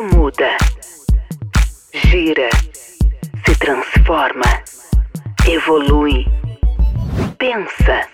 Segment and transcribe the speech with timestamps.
[0.00, 0.56] muda,
[1.92, 2.48] gira,
[3.44, 4.62] se transforma,
[5.48, 6.24] evolui,
[7.36, 8.06] pensa.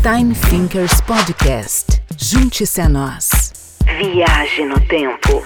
[0.00, 2.00] Time Thinkers Podcast.
[2.16, 3.76] Junte-se a nós.
[3.98, 5.42] Viaje no tempo.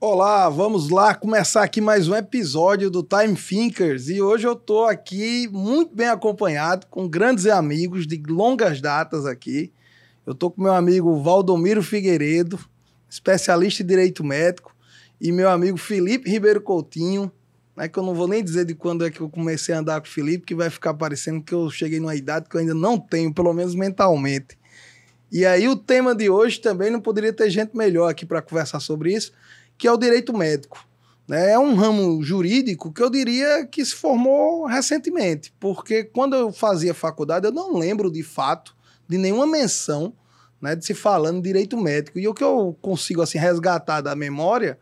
[0.00, 4.86] Olá, vamos lá começar aqui mais um episódio do Time Thinkers e hoje eu tô
[4.86, 9.72] aqui muito bem acompanhado com grandes amigos de longas datas aqui.
[10.26, 12.58] Eu tô com meu amigo Valdomiro Figueiredo,
[13.12, 14.74] especialista em direito médico,
[15.20, 17.30] e meu amigo Felipe Ribeiro Coutinho,
[17.76, 20.00] né, que eu não vou nem dizer de quando é que eu comecei a andar
[20.00, 22.74] com o Felipe, que vai ficar parecendo que eu cheguei numa idade que eu ainda
[22.74, 24.58] não tenho, pelo menos mentalmente.
[25.30, 28.80] E aí o tema de hoje também não poderia ter gente melhor aqui para conversar
[28.80, 29.30] sobre isso,
[29.76, 30.82] que é o direito médico.
[31.28, 31.52] Né?
[31.52, 36.94] É um ramo jurídico que eu diria que se formou recentemente, porque quando eu fazia
[36.94, 38.74] faculdade eu não lembro de fato
[39.06, 40.14] de nenhuma menção
[40.62, 42.20] né, de se falando direito médico.
[42.20, 44.78] E o que eu consigo assim resgatar da memória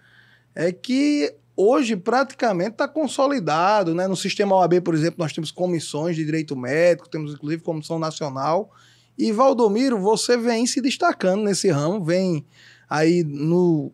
[0.54, 4.06] é que hoje praticamente está consolidado, né?
[4.06, 8.70] No sistema OAB, por exemplo, nós temos comissões de direito médico, temos inclusive comissão nacional.
[9.16, 12.44] E Valdomiro, você vem se destacando nesse ramo, vem
[12.88, 13.90] aí no,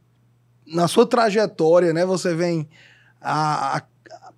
[0.67, 2.05] na sua trajetória, né?
[2.05, 2.69] Você vem
[3.21, 3.83] a, a,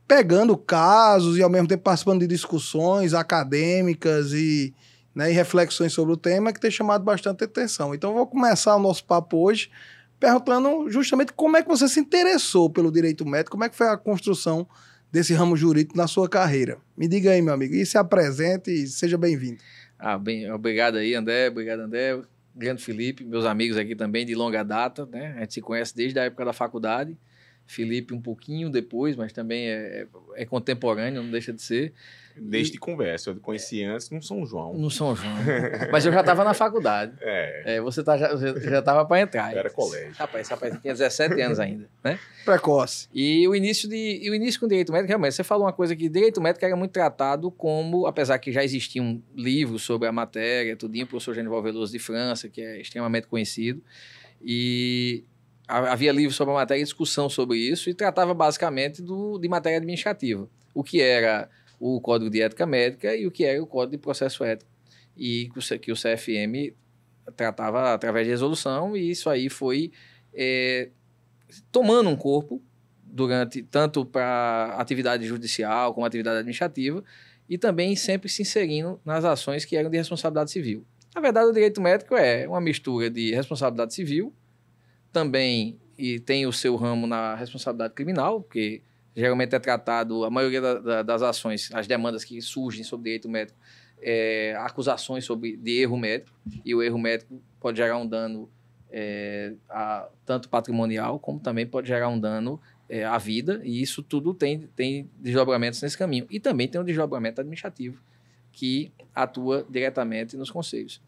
[0.07, 4.75] pegando casos e ao mesmo tempo participando de discussões acadêmicas e
[5.19, 7.93] né, e reflexões sobre o tema que tem chamado bastante atenção.
[7.93, 9.69] Então, vou começar o nosso papo hoje
[10.21, 13.89] perguntando justamente como é que você se interessou pelo direito médico, como é que foi
[13.89, 14.65] a construção
[15.11, 16.79] desse ramo jurídico na sua carreira.
[16.97, 19.59] Me diga aí, meu amigo, e se apresente e seja bem-vindo.
[19.99, 22.21] Ah, bem, obrigado aí, André, obrigado, André,
[22.55, 25.35] grande Felipe, meus amigos aqui também de longa data, né?
[25.37, 27.19] A gente se conhece desde a época da faculdade.
[27.69, 31.93] Felipe um pouquinho depois, mas também é, é, é contemporâneo, não deixa de ser.
[32.35, 32.79] Desde e...
[32.79, 34.73] conversa, eu conheci antes no São João.
[34.73, 35.35] No São João.
[35.93, 37.13] Mas eu já estava na faculdade.
[37.29, 37.77] É.
[37.77, 39.55] é você tá, já estava para entrar.
[39.55, 40.15] era colégio.
[40.15, 42.19] Rapaz, rapaz, tinha 17 anos ainda, né?
[42.45, 43.07] Precoce.
[43.13, 45.95] E o início, de, e o início com direito médico, realmente, você falou uma coisa
[45.95, 50.13] que direito médico era muito tratado como, apesar que já existia um livro sobre a
[50.13, 53.83] matéria, tudinho, o professor Genival Veloso de França, que é extremamente conhecido,
[54.41, 55.25] e
[55.69, 59.79] havia livros sobre a matéria e discussão sobre isso, e tratava basicamente do, de matéria
[59.79, 60.49] administrativa.
[60.75, 61.49] O que era
[61.79, 64.71] o Código de Ética Médica e o que era o Código de Processo Ético.
[65.17, 66.75] E que o CFM
[67.37, 69.93] tratava através de resolução, e isso aí foi
[70.33, 70.89] é,
[71.71, 72.63] tomando um corpo
[73.03, 77.03] durante tanto para atividade judicial como atividade administrativa
[77.49, 80.85] e também sempre se inserindo nas ações que eram de responsabilidade civil.
[81.15, 84.33] Na verdade, o direito médico é uma mistura de responsabilidade civil,
[85.13, 88.83] também e tem o seu ramo na responsabilidade criminal, porque
[89.17, 93.29] geralmente é tratado, a maioria da, da, das ações, as demandas que surgem sobre direito
[93.29, 93.59] médico,
[94.01, 96.31] é, acusações sobre de erro médico,
[96.65, 98.49] e o erro médico pode gerar um dano
[98.91, 104.03] é, a, tanto patrimonial, como também pode gerar um dano é, à vida, e isso
[104.03, 106.27] tudo tem, tem desdobramentos nesse caminho.
[106.31, 108.01] E também tem um desdobramento administrativo,
[108.53, 111.03] que atua diretamente nos conselhos.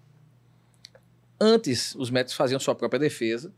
[1.40, 3.52] Antes, os médicos faziam sua própria defesa,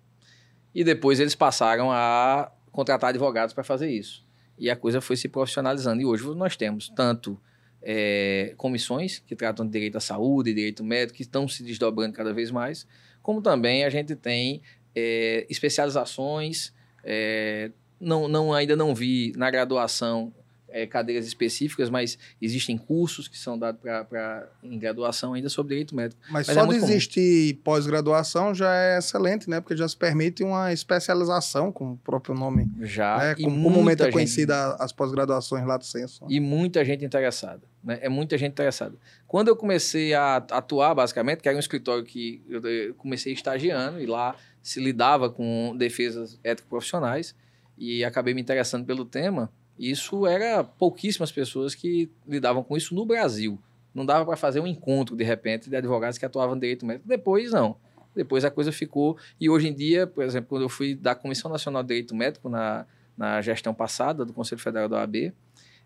[0.74, 4.24] e depois eles passaram a contratar advogados para fazer isso
[4.62, 6.00] e a coisa foi se profissionalizando.
[6.00, 7.36] E hoje nós temos tanto
[7.82, 12.32] é, comissões que tratam de direito à saúde, direito médico, que estão se desdobrando cada
[12.32, 12.86] vez mais,
[13.22, 14.62] como também a gente tem
[14.94, 16.72] é, especializações.
[17.02, 20.32] É, não, não, ainda não vi na graduação
[20.72, 25.94] é, cadeiras específicas, mas existem cursos que são dados para em graduação ainda sobre direito
[25.94, 26.20] médico.
[26.30, 29.60] Mas, mas só é de existir pós-graduação já é excelente, né?
[29.60, 32.68] Porque já se permite uma especialização, como o próprio nome.
[32.80, 33.18] Já.
[33.18, 33.34] Né?
[33.36, 36.24] Como comumente é conhecida as pós-graduações lá do censo.
[36.28, 37.62] E muita gente interessada.
[37.82, 37.98] Né?
[38.00, 38.96] É muita gente interessada.
[39.26, 44.06] Quando eu comecei a atuar, basicamente, que era um escritório que eu comecei estagiando e
[44.06, 47.34] lá se lidava com defesas ético-profissionais
[47.76, 49.50] e acabei me interessando pelo tema
[49.90, 53.58] isso era pouquíssimas pessoas que lidavam com isso no Brasil.
[53.92, 57.08] Não dava para fazer um encontro, de repente, de advogados que atuavam direito médico.
[57.08, 57.76] Depois, não.
[58.14, 59.18] Depois a coisa ficou.
[59.40, 62.48] E hoje em dia, por exemplo, quando eu fui da Comissão Nacional de Direito Médico
[62.48, 62.86] na,
[63.18, 65.32] na gestão passada do Conselho Federal da OAB,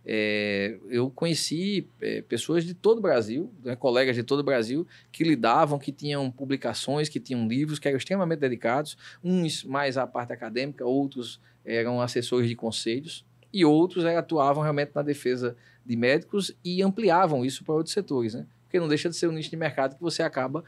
[0.04, 4.86] é, eu conheci é, pessoas de todo o Brasil, né, colegas de todo o Brasil,
[5.10, 10.06] que lidavam, que tinham publicações, que tinham livros, que eram extremamente dedicados, uns mais à
[10.06, 13.24] parte acadêmica, outros eram assessores de conselhos
[13.56, 18.34] e outros é, atuavam realmente na defesa de médicos e ampliavam isso para outros setores,
[18.34, 18.44] né?
[18.64, 20.62] Porque não deixa de ser um nicho de mercado que você acaba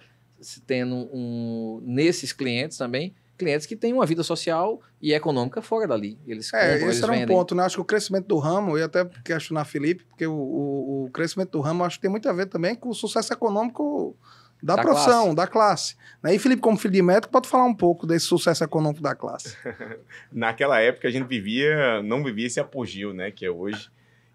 [0.67, 6.19] tendo um, nesses clientes também, clientes que têm uma vida social e econômica fora dali.
[6.27, 7.65] Eles é, compram, esse era um ponto, né?
[7.65, 11.11] Acho que o crescimento do ramo, eu ia até questionar Felipe, porque o, o, o,
[11.11, 14.17] crescimento do ramo acho que tem muito a ver também com o sucesso econômico
[14.63, 15.37] da, Da profissão, classe.
[15.37, 15.97] da classe.
[16.23, 16.35] Né?
[16.35, 19.57] E Felipe, como filho de médico, pode falar um pouco desse sucesso econômico da classe.
[20.33, 23.91] Naquela época a gente vivia, não vivia esse apogeu, né, que é hoje.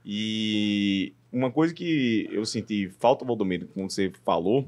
[0.05, 4.67] E uma coisa que eu senti falta, Valdomiro, como você falou,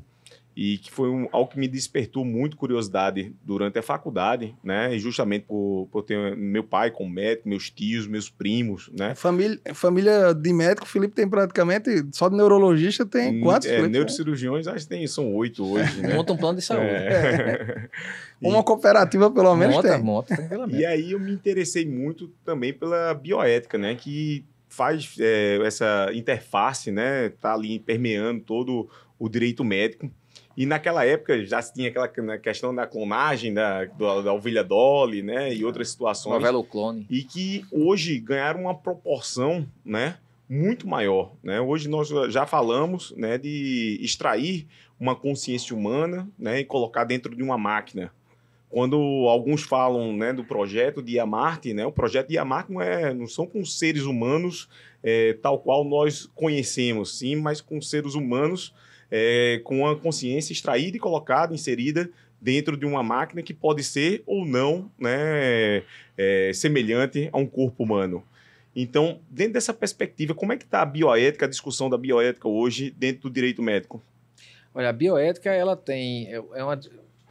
[0.56, 5.00] e que foi um, algo que me despertou muito curiosidade durante a faculdade, né, e
[5.00, 10.34] justamente por, por ter meu pai como médico, meus tios, meus primos, né, Família, família
[10.34, 13.68] de médico, Felipe tem praticamente, só de neurologista tem quantos?
[13.68, 13.90] É, Felipe?
[13.90, 16.14] neurocirurgiões, acho que tem, são oito hoje, né.
[16.16, 16.86] Monta um plano de saúde.
[16.86, 17.90] É.
[18.42, 20.04] Uma cooperativa pelo menos monta, tem.
[20.04, 20.80] monta, tranquilamente.
[20.80, 23.96] E aí eu me interessei muito também pela bioética, né?
[23.96, 27.30] Que faz é, essa interface, né?
[27.30, 30.12] Tá ali permeando todo o direito médico.
[30.58, 35.22] E naquela época já se tinha aquela questão da clonagem da, da, da ovelha Dolly,
[35.22, 35.54] né?
[35.54, 36.34] E outras situações.
[36.34, 37.06] Novela O Clone.
[37.10, 40.18] E que hoje ganharam uma proporção, né?
[40.48, 41.60] Muito maior, né?
[41.60, 43.38] Hoje nós já falamos, né?
[43.38, 44.66] De extrair
[45.00, 46.62] uma consciência humana, né?
[46.62, 48.12] E colocar dentro de uma máquina
[48.76, 48.98] quando
[49.30, 53.26] alguns falam né, do projeto de Yamarte, né, o projeto de Yamarte não, é, não
[53.26, 54.68] são com seres humanos
[55.02, 58.74] é, tal qual nós conhecemos, sim, mas com seres humanos
[59.18, 62.10] é, com a consciência extraída e colocada, inserida
[62.42, 65.84] dentro de uma máquina que pode ser ou não né,
[66.18, 68.22] é, semelhante a um corpo humano.
[68.76, 72.92] Então, dentro dessa perspectiva, como é que está a bioética, a discussão da bioética hoje
[72.92, 74.04] dentro do direito médico?
[74.74, 76.28] Olha, a bioética, ela tem.
[76.28, 76.78] É é uma,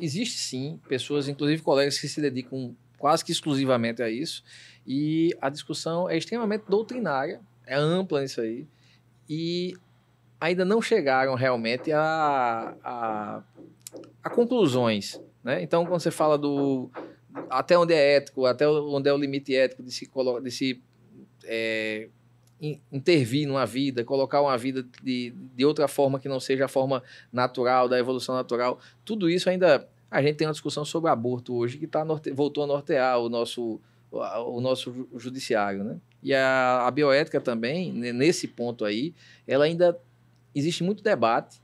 [0.01, 4.43] existe sim pessoas, inclusive colegas, que se dedicam quase que exclusivamente a isso.
[4.87, 8.67] E a discussão é extremamente doutrinária, é ampla nisso aí.
[9.29, 9.75] E
[10.45, 13.43] ainda não chegaram realmente a, a,
[14.23, 15.21] a conclusões.
[15.43, 15.63] Né?
[15.63, 16.91] Então, quando você fala do.
[17.51, 20.09] Até onde é ético, até onde é o limite ético de se,
[20.43, 20.83] de se
[21.45, 22.09] é,
[22.61, 26.69] in- intervir numa vida, colocar uma vida de, de outra forma que não seja a
[26.69, 27.03] forma
[27.33, 28.79] natural, da evolução natural.
[29.05, 29.89] Tudo isso ainda.
[30.11, 33.29] A gente tem uma discussão sobre aborto hoje que tá norte- voltou a nortear o
[33.29, 33.81] nosso,
[34.13, 35.83] o, nosso ju- judiciário.
[35.83, 35.97] Né?
[36.23, 39.13] E a, a bioética também, ne- nesse ponto aí,
[39.47, 39.99] ela ainda.
[40.55, 41.63] Existe muito debate.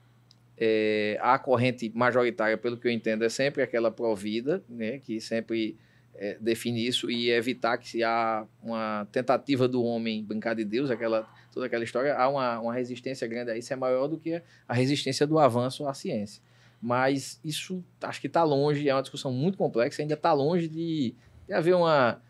[0.57, 5.79] É, a corrente majoritária, pelo que eu entendo, é sempre aquela provida, né, que sempre
[6.15, 10.91] é, define isso e evitar que se há uma tentativa do homem brincar de Deus,
[10.91, 14.43] aquela, toda aquela história, há uma, uma resistência grande a isso, é maior do que
[14.69, 16.43] a resistência do avanço à ciência.
[16.81, 21.15] Mas isso acho que está longe, é uma discussão muito complexa, ainda está longe de,
[21.47, 22.21] de haver uma,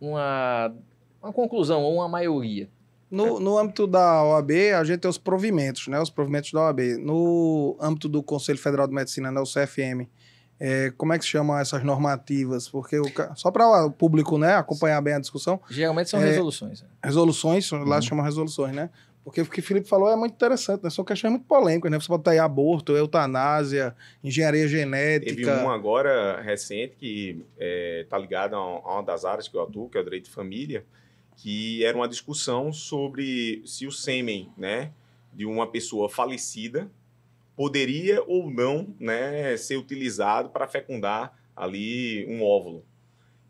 [0.00, 0.74] uma,
[1.22, 2.68] uma conclusão ou uma maioria.
[3.10, 5.98] No, no âmbito da OAB, a gente tem os provimentos, né?
[6.00, 6.80] Os provimentos da OAB.
[7.00, 9.40] No âmbito do Conselho Federal de Medicina, né?
[9.40, 10.06] o CFM,
[10.60, 12.68] é, como é que se chamam essas normativas?
[12.68, 13.04] Porque o
[13.34, 16.82] só para o público né, acompanhar bem a discussão, Geralmente são É, resoluções.
[16.82, 16.88] né?
[17.02, 18.02] resoluções, lá Uhum.
[18.02, 18.90] se chamam resoluções, né?
[19.24, 20.88] Porque o que o Felipe falou é muito interessante, né?
[20.88, 22.00] São questões muito polêmicas, né?
[22.00, 25.62] Você pode ter aí aborto, eutanásia, engenharia Teve genética.
[25.64, 27.44] um agora recente que
[28.02, 30.30] está ligado a a uma das áreas que eu atuo, que é o direito de
[30.30, 30.84] família,
[31.42, 34.92] que era uma discussão sobre se o sêmen né,
[35.32, 36.90] de uma pessoa falecida
[37.56, 42.84] poderia ou não né, ser utilizado para fecundar ali um óvulo.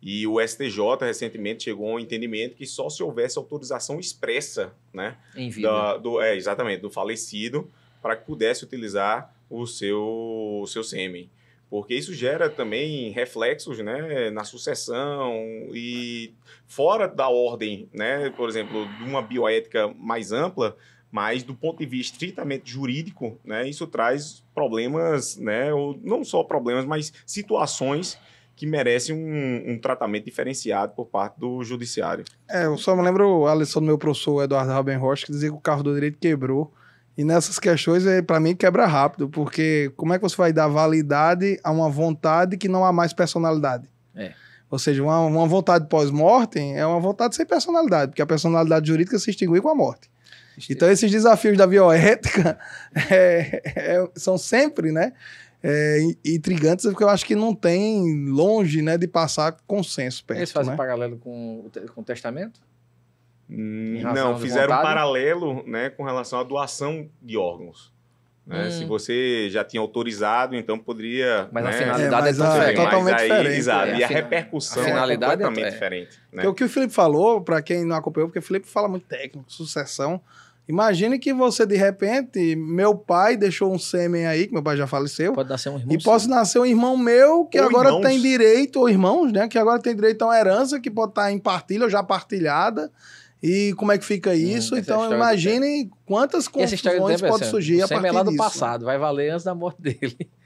[0.02, 5.18] E o STJ recentemente chegou a um entendimento que só se houvesse autorização expressa né,
[5.36, 5.68] Em vida.
[5.68, 7.70] da- do, é, exatamente, do falecido
[8.00, 11.28] para que pudesse utilizar o seu, o seu sêmen.
[11.70, 15.32] Porque isso gera também reflexos né, na sucessão
[15.72, 16.34] e
[16.66, 20.76] fora da ordem, né, por exemplo, de uma bioética mais ampla,
[21.12, 26.42] mas do ponto de vista estritamente jurídico, né, isso traz problemas, né, ou não só
[26.42, 28.18] problemas, mas situações
[28.56, 32.24] que merecem um, um tratamento diferenciado por parte do judiciário.
[32.50, 35.48] É, eu só me lembro a lição do meu professor Eduardo Raben Rocha, que dizia
[35.48, 36.70] que o carro do direito quebrou.
[37.16, 40.68] E nessas questões, é, para mim, quebra rápido, porque como é que você vai dar
[40.68, 43.88] validade a uma vontade que não há mais personalidade?
[44.14, 44.32] É.
[44.70, 49.18] Ou seja, uma, uma vontade pós-mortem é uma vontade sem personalidade, porque a personalidade jurídica
[49.18, 50.08] se extingue com a morte.
[50.68, 52.58] Então, esses desafios da bioética
[53.10, 55.12] é, é, são sempre, né?
[55.62, 60.52] é, intrigantes, porque eu acho que não tem longe, né, de passar consenso perto, Eles
[60.52, 60.76] fazem né?
[60.76, 62.60] paralelo com, com o testamento?
[63.50, 67.92] Hum, Não, fizeram um paralelo né, com relação à doação de órgãos.
[68.46, 68.66] Né?
[68.66, 68.70] Hum.
[68.70, 71.48] Se você já tinha autorizado, então poderia.
[71.52, 72.76] Mas a né, finalidade É, mas é, tão a- diferente.
[72.76, 73.56] mas totalmente aí, diferente.
[73.58, 75.70] Exato, É, e a a repercussão a finalidade é é- completamente é.
[75.70, 76.10] diferente.
[76.32, 76.42] Né?
[76.42, 79.06] Porque o que o Felipe falou, para quem não acompanhou, porque o Felipe fala muito
[79.06, 80.20] técnico, sucessão.
[80.68, 84.86] Imagine que você, de repente, meu pai deixou um sêmen aí, que meu pai já
[84.86, 85.96] faleceu, Pode nascer um irmão.
[85.96, 88.02] e possa nascer um irmão meu que Ou agora irmãos.
[88.06, 89.48] tem direito, ou irmãos, né?
[89.48, 92.88] Que agora tem direito a uma herança que pode estar em partilha ou já partilhada.
[93.42, 94.74] E como é que fica isso?
[94.76, 98.18] essa é a então, imaginem quantas confusões é pode assim, surgir a SEMI partir é
[98.18, 98.42] lá do disso.
[98.42, 100.16] passado, vai valer antes da morte dele.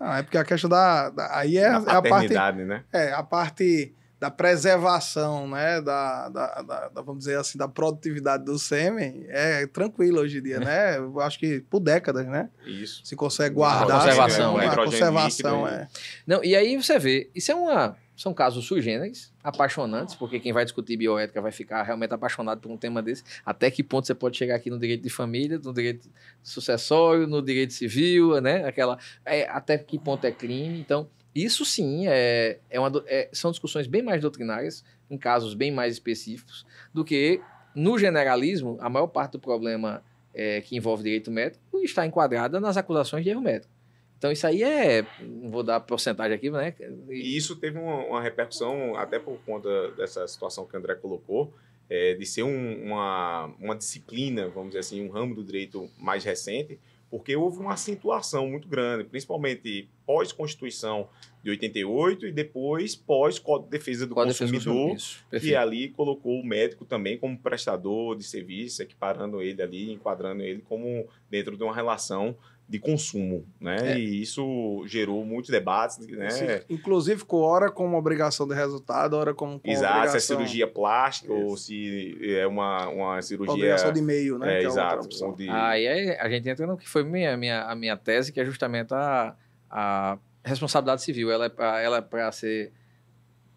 [0.00, 1.10] Ah, é porque a questão da...
[1.10, 2.32] da- aí é, Da é a parte...
[2.64, 2.84] né?
[2.92, 8.58] É, a parte da preservação, né, da, da, da- vamos dizer assim, da produtividade do
[8.60, 10.98] sêmen é tranquilo hoje em dia, né?
[10.98, 12.48] Eu acho que por décadas, né?
[12.64, 13.00] Isso.
[13.04, 14.00] Se consegue A guardar.
[14.00, 14.64] conservação, né?
[14.66, 14.68] é.
[14.68, 15.88] a conservação, líquido, é.
[16.24, 17.96] Não, e aí você vê, isso é uma.
[18.18, 22.68] São casos sui generis, apaixonantes, porque quem vai discutir bioética vai ficar realmente apaixonado por
[22.68, 23.22] um tema desse.
[23.46, 26.10] Até que ponto você pode chegar aqui no direito de família, no direito
[26.42, 28.64] sucessório, no direito civil, né?
[28.66, 28.98] Aquela.
[29.24, 30.80] é, até que ponto é crime.
[30.80, 35.70] Então, isso sim é, é uma, é- são discussões bem mais doutrinárias, em casos bem
[35.70, 37.40] mais específicos, do que
[37.72, 40.02] no generalismo, a maior parte do problema
[40.34, 43.72] é, que envolve direito médico está enquadrada nas acusações de erro médico.
[44.18, 45.06] Então, isso aí é.
[45.44, 46.74] Vou dar porcentagem aqui, né?
[47.08, 51.54] E isso teve uma, uma repercussão, até por conta dessa situação que o André colocou,
[51.88, 56.24] é, de ser um- uma, uma disciplina, vamos dizer assim, um ramo do direito mais
[56.24, 56.78] recente,
[57.10, 61.08] porque houve uma acentuação muito grande, principalmente pós-Constituição
[61.42, 65.88] de 88 e depois pós-Código de Defesa do Código Defesa do Consumidor, Isso, que ali
[65.88, 71.56] colocou o médico também como prestador de serviço, equiparando ele ali, enquadrando ele como dentro
[71.56, 72.36] de uma relação
[72.68, 73.94] de consumo, né?
[73.94, 73.98] É.
[73.98, 76.28] E isso gerou muitos debates, né?
[76.28, 80.36] Se- Inclusive, com hora como obrigação de resultado, hora como com Exato, se é obrigação,
[80.36, 81.64] cirurgia plástica ou Isso.
[81.64, 83.54] se é uma, uma cirurgia.
[83.54, 84.56] obrigação de meio, né?
[84.56, 85.06] é, que é outra exato.
[85.06, 85.30] opção.
[85.30, 88.44] onde- Aí a gente entra no que foi minha, minha, a minha tese, que é
[88.44, 89.34] justamente a,
[89.70, 91.30] a responsabilidade civil.
[91.30, 92.70] Ela é para ela é pra ser,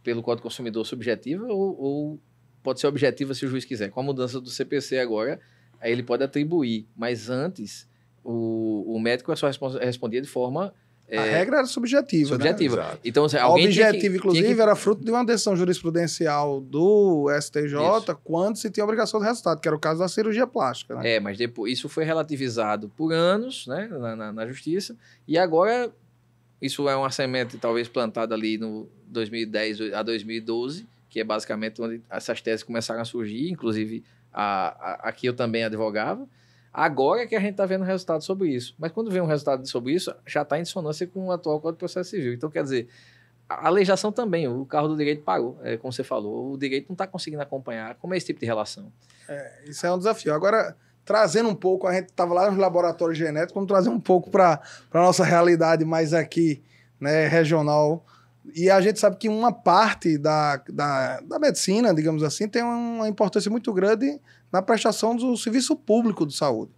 [0.04, 2.20] pelo Código do Consumidor, subjetiva ou, ou
[2.64, 3.90] pode ser objetiva se o juiz quiser.
[3.90, 5.38] Com a mudança do CPC agora,
[5.82, 7.90] aí ele pode atribuir, mas antes
[8.24, 10.74] o, o médico só respons- respondia de forma
[11.10, 12.46] A é, regra era subjetiva, né?
[12.46, 12.76] subjetiva.
[12.82, 13.00] Exato.
[13.04, 15.56] Então, assim, A alguém tinha que- objetiva, inclusive, tinha que- era fruto de uma decisão
[15.58, 20.48] jurisprudencial do STJ quando se tinha obrigação de resultado, que era o caso da cirurgia
[20.48, 20.96] plástica.
[20.96, 21.16] Né?
[21.16, 24.96] É, mas depois isso foi relativizado por anos, né, na, na, na justiça,
[25.28, 25.92] e agora
[26.62, 32.02] isso é uma semente talvez plantada ali no 2010 a 2012, que é basicamente onde
[32.10, 34.02] essas teses começaram a surgir, inclusive
[34.32, 34.68] a,
[35.04, 36.26] a, aqui eu também advogava.
[36.74, 38.74] Agora é que a gente está vendo resultado sobre isso.
[38.80, 41.76] Mas quando vem um resultado sobre isso, já está em dissonância com o atual Código
[41.76, 42.34] de Processo Civil.
[42.34, 42.88] Então, quer dizer,
[43.50, 46.94] a legislação também, o carro do direito parou, é, como você falou, o direito não
[46.94, 47.96] está conseguindo acompanhar.
[47.96, 48.92] Como é esse tipo de relação?
[49.66, 50.34] Isso é um desafio.
[50.34, 54.30] Agora, trazendo um pouco, a gente estava lá nos laboratórios genéticos, vamos trazer um pouco
[54.30, 54.62] para
[54.94, 56.62] a nossa realidade mais aqui,
[57.00, 58.06] né, regional.
[58.56, 63.10] E a gente sabe que uma parte da, da, da medicina, digamos assim, tem uma
[63.10, 64.20] importância muito grande
[64.52, 66.72] na prestação do serviço público de saúde.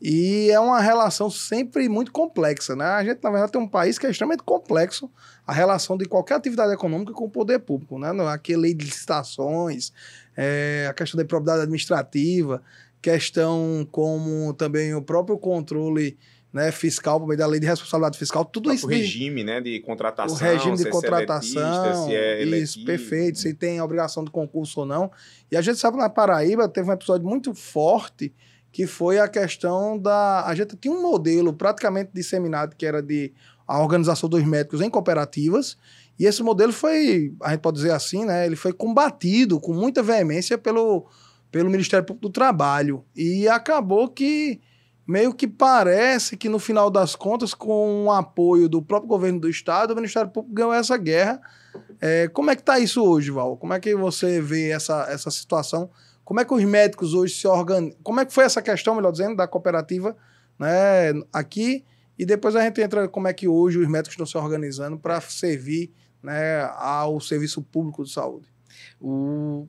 [0.00, 2.84] E é uma relação sempre muito complexa, né?
[2.84, 5.10] A gente, na verdade, tem um país que é extremamente complexo
[5.44, 8.10] a relação de qualquer atividade econômica com o poder público, né?
[8.28, 9.92] Aqui lei de licitações,
[10.36, 12.62] é, a questão da improbidade administrativa,
[13.02, 16.16] questão como também o próprio controle
[16.52, 18.86] né, fiscal, por meio da lei de responsabilidade fiscal, tudo o isso...
[18.86, 24.24] regime, né, de contratação, o regime de é contratação, é isso, perfeito, se tem obrigação
[24.24, 25.10] de concurso ou não.
[25.50, 28.32] E a gente sabe na Paraíba teve um episódio muito forte
[28.70, 30.44] que foi a questão da.
[30.46, 33.32] A gente tinha um modelo praticamente disseminado que era de
[33.66, 35.76] a organização dos médicos em cooperativas.
[36.18, 38.46] E esse modelo foi, a gente pode dizer assim, né?
[38.46, 41.06] Ele foi combatido com muita veemência pelo,
[41.50, 43.04] pelo Ministério Público do Trabalho.
[43.14, 44.60] E acabou que
[45.08, 49.48] meio que parece que no final das contas, com o apoio do próprio governo do
[49.48, 51.40] estado, o Ministério Público ganhou essa guerra.
[51.98, 53.56] É, como é que está isso hoje, Val?
[53.56, 55.88] Como é que você vê essa, essa situação?
[56.22, 57.96] Como é que os médicos hoje se organizam?
[58.02, 60.14] Como é que foi essa questão, melhor dizendo, da cooperativa
[60.58, 61.86] né, aqui?
[62.18, 65.22] E depois a gente entra como é que hoje os médicos estão se organizando para
[65.22, 65.90] servir
[66.22, 68.46] né, ao serviço público de saúde.
[69.00, 69.66] O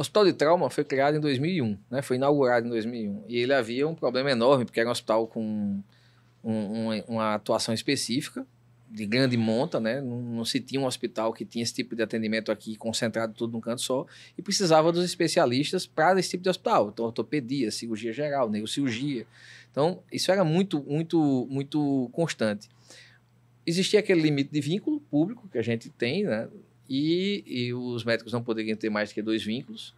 [0.00, 2.00] Hospital de Trauma foi criado em 2001, né?
[2.02, 3.24] Foi inaugurado em 2001.
[3.28, 7.74] E ele havia um problema enorme, porque era um hospital com um- um- uma atuação
[7.74, 8.46] específica,
[8.90, 10.00] de grande monta, né?
[10.00, 13.52] Não, não se tinha um hospital que tinha esse tipo de atendimento aqui, concentrado tudo
[13.52, 16.88] num canto só, e precisava dos especialistas para esse tipo de hospital.
[16.88, 19.26] Então, ortopedia, cirurgia geral, neurocirurgia.
[19.70, 22.68] Então, isso era muito, muito, muito constante.
[23.66, 26.48] Existia aquele limite de vínculo público que a gente tem, né?
[26.88, 29.94] E, e os médicos não poderiam ter mais que dois vínculos.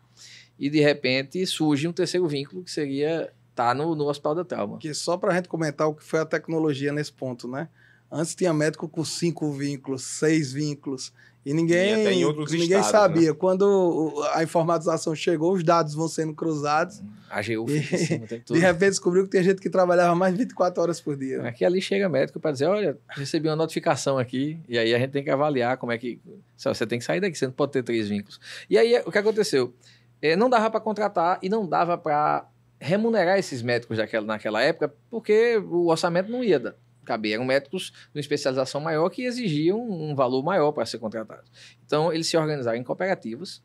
[0.59, 4.79] E de repente surge um terceiro vínculo que seria estar no, no hospital da trauma.
[4.79, 7.69] Que só para a gente comentar o que foi a tecnologia nesse ponto, né?
[8.11, 11.13] Antes tinha médico com cinco vínculos, seis vínculos.
[11.45, 13.33] E ninguém, E ninguém estados, sabia.
[13.35, 17.01] Quando o- a informatização chegou, os dados vão sendo cruzados.
[17.31, 18.43] A AGU fica cima todo.
[18.53, 21.43] De repente descobriu que tem gente que trabalhava mais de 24 horas por dia.
[21.47, 25.13] Aqui ali chega médico para dizer, olha, recebi uma notificação aqui, e aí a gente
[25.13, 26.21] tem que avaliar como é que...
[26.59, 28.39] Você tem que sair daqui, você não pode ter três vínculos.
[28.69, 29.73] E aí, o que aconteceu?
[30.23, 32.45] eh, não dava para contratar e não dava para
[32.79, 36.75] remunerar esses médicos daquela, naquela época, porque o orçamento não ia dar
[37.11, 37.33] caber.
[37.35, 41.51] Eram médicos de especialização maior que exigiam um valor maior para ser contratados.
[41.85, 43.63] Então, eles se organizaram em cooperativas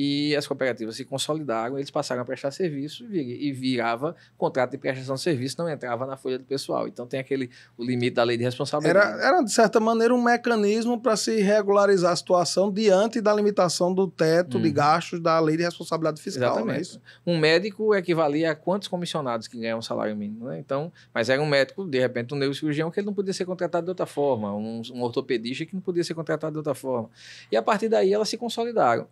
[0.00, 5.16] e as cooperativas se consolidaram, eles passaram a prestar serviço e virava contrato de prestação
[5.16, 6.86] de serviço, não entrava na folha do pessoal.
[6.86, 9.14] Então tem aquele o limite da lei de responsabilidade.
[9.14, 13.92] Era, era de certa maneira, um mecanismo para se regularizar a situação diante da limitação
[13.92, 16.52] do teto de gastos da lei de responsabilidade fiscal.
[16.52, 16.78] Exatamente.
[16.78, 17.02] É isso?
[17.26, 20.60] Um médico equivalia a quantos comissionados que ganham um salário mínimo, né?
[20.60, 23.86] Então, mas era um médico, de repente, um neurocirurgião que ele não podia ser contratado
[23.86, 27.10] de outra forma, um, um ortopedista que não podia ser contratado de outra forma.
[27.50, 29.08] E a partir daí elas se consolidaram.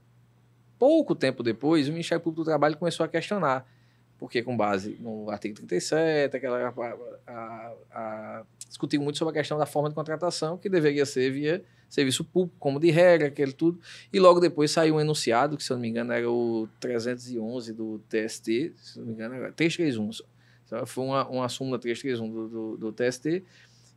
[0.78, 3.66] Pouco tempo depois, o Ministério Público do Trabalho começou a questionar,
[4.18, 9.58] porque com base no artigo 37, aquela, a, a, a, discutiu muito sobre a questão
[9.58, 13.80] da forma de contratação, que deveria ser via serviço público, como de regra, aquele tudo.
[14.12, 17.72] E logo depois saiu um enunciado, que se eu não me engano era o 311
[17.72, 20.10] do TST, se não me engano era 331.
[20.66, 23.44] Então, foi uma, uma súmula 331 do, do, do TST,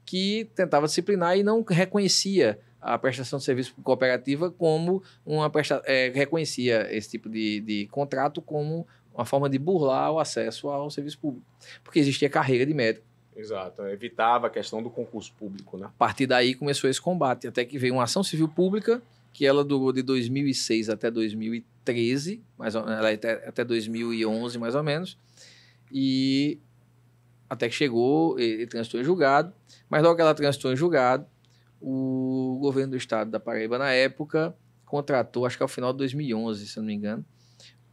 [0.06, 6.10] que tentava disciplinar e não reconhecia a prestação de serviço cooperativa como uma presta, é,
[6.14, 11.20] reconhecia esse tipo de, de contrato como uma forma de burlar o acesso ao serviço
[11.20, 11.46] público,
[11.84, 13.06] porque existia carreira de médico.
[13.36, 15.86] Exato, evitava a questão do concurso público, né?
[15.86, 19.02] A partir daí começou esse combate, até que veio uma ação civil pública,
[19.34, 24.84] que ela durou de 2006 até 2013, mais ou, ela até, até 2011 mais ou
[24.84, 25.18] menos,
[25.92, 26.60] e
[27.50, 29.54] até que chegou e, e transitou em julgado,
[29.90, 31.26] mas logo que ela transitou em julgado,
[31.82, 34.56] o governo do estado da Paraíba, na época,
[34.86, 37.24] contratou, acho que ao final de 2011, se eu não me engano,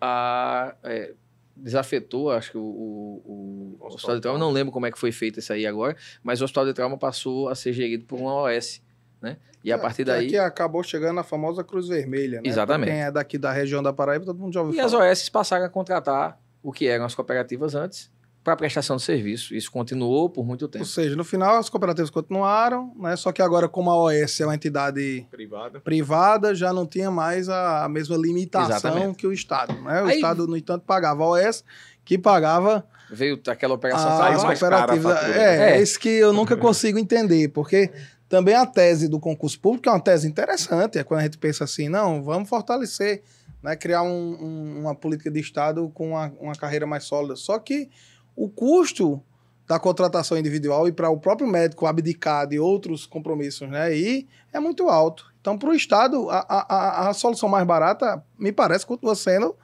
[0.00, 1.14] a, é,
[1.57, 5.12] desafetou, acho que o, o, o Hospital de Trauma, não lembro como é que foi
[5.12, 8.35] feito isso aí agora, mas o Hospital de Trauma passou a ser gerido por uma
[8.43, 8.83] OS,
[9.21, 9.38] né?
[9.64, 10.26] E a É, partir que daí...
[10.26, 12.49] Aqui acabou chegando a famosa Cruz Vermelha, né?
[12.49, 12.87] Exatamente.
[12.88, 15.11] Pra quem é daqui da região da Paraíba, todo mundo já ouviu E as falar.
[15.11, 18.11] OS passaram a contratar o que eram as cooperativas antes
[18.47, 19.53] para prestação de serviço.
[19.57, 20.85] Isso continuou por muito Ou tempo.
[20.85, 23.17] seja, no final as cooperativas continuaram, né?
[23.17, 25.81] Só que agora, como a OS é uma entidade Privada.
[25.81, 29.17] privada, já não tinha mais a, a mesma limitação Exatamente.
[29.17, 29.75] que o Estado.
[29.83, 30.00] Né?
[30.00, 31.64] O Aí- Estado, no entanto, pagava a OS,
[32.05, 35.79] que pagava Veio aquela operação a- saiu Fábio, mais cara a é, né?
[35.79, 37.90] é isso que eu nunca consigo entender, porque
[38.29, 41.64] também a tese do concurso público é uma tese interessante, é quando a gente pensa
[41.64, 43.23] assim, não, vamos fortalecer,
[43.61, 47.35] né, criar um- um- uma política de Estado com uma, uma carreira mais sólida.
[47.35, 47.88] Só que
[48.37, 49.20] o custo
[49.66, 54.61] da contratação individual e para o próprio médico abdicar de outros compromissos, né, aí é
[54.61, 55.35] muito alto.
[55.40, 59.57] Então, para o Estado, a, a, a- solução mais barata, me parece, continua sendo,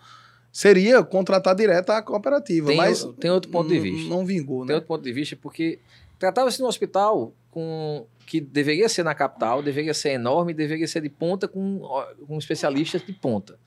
[0.50, 2.68] seria contratar direto a cooperativa.
[2.68, 4.08] Tem, mas tem outro ponto de vista.
[4.08, 4.74] Não vingou, Tem né?
[4.74, 5.78] outro ponto de vista, porque
[6.18, 11.00] tratava-se de um hospital com, que deveria ser na capital, deveria ser enorme, deveria ser
[11.02, 11.80] de ponta com,
[12.26, 13.58] com especialistas de ponta.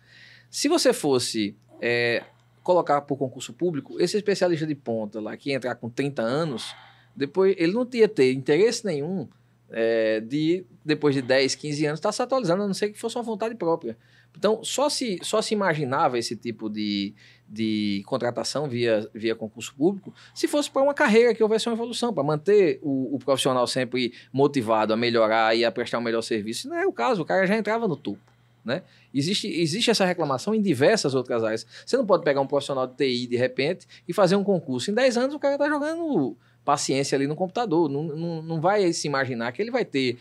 [0.49, 2.23] Se você fosse é,
[2.65, 6.75] colocar por concurso público, esse especialista de ponta lá, que entrar com 30 anos,
[7.15, 9.27] depois ele não ia ter interesse nenhum
[9.69, 13.17] é, de, depois de 10, 15 anos, estar se atualizando, a não ser que fosse
[13.17, 13.95] uma vontade própria.
[14.35, 17.13] Então, só se, só se imaginava esse tipo de,
[17.47, 22.11] de contratação via, via concurso público se fosse para uma carreira que houvesse uma evolução,
[22.11, 26.67] para manter o, o profissional sempre motivado a melhorar e a prestar um melhor serviço.
[26.67, 28.34] Não é o caso, o cara já entrava no topo.
[28.65, 28.81] Né?
[29.13, 31.67] Existe, existe essa reclamação em diversas outras áreas.
[31.85, 34.89] Você não pode pegar um profissional de TI de repente e fazer um concurso.
[34.89, 37.87] Em 10 anos o cara está jogando paciência ali no computador.
[37.87, 40.17] Não, não, não vai se imaginar que ele vai ter,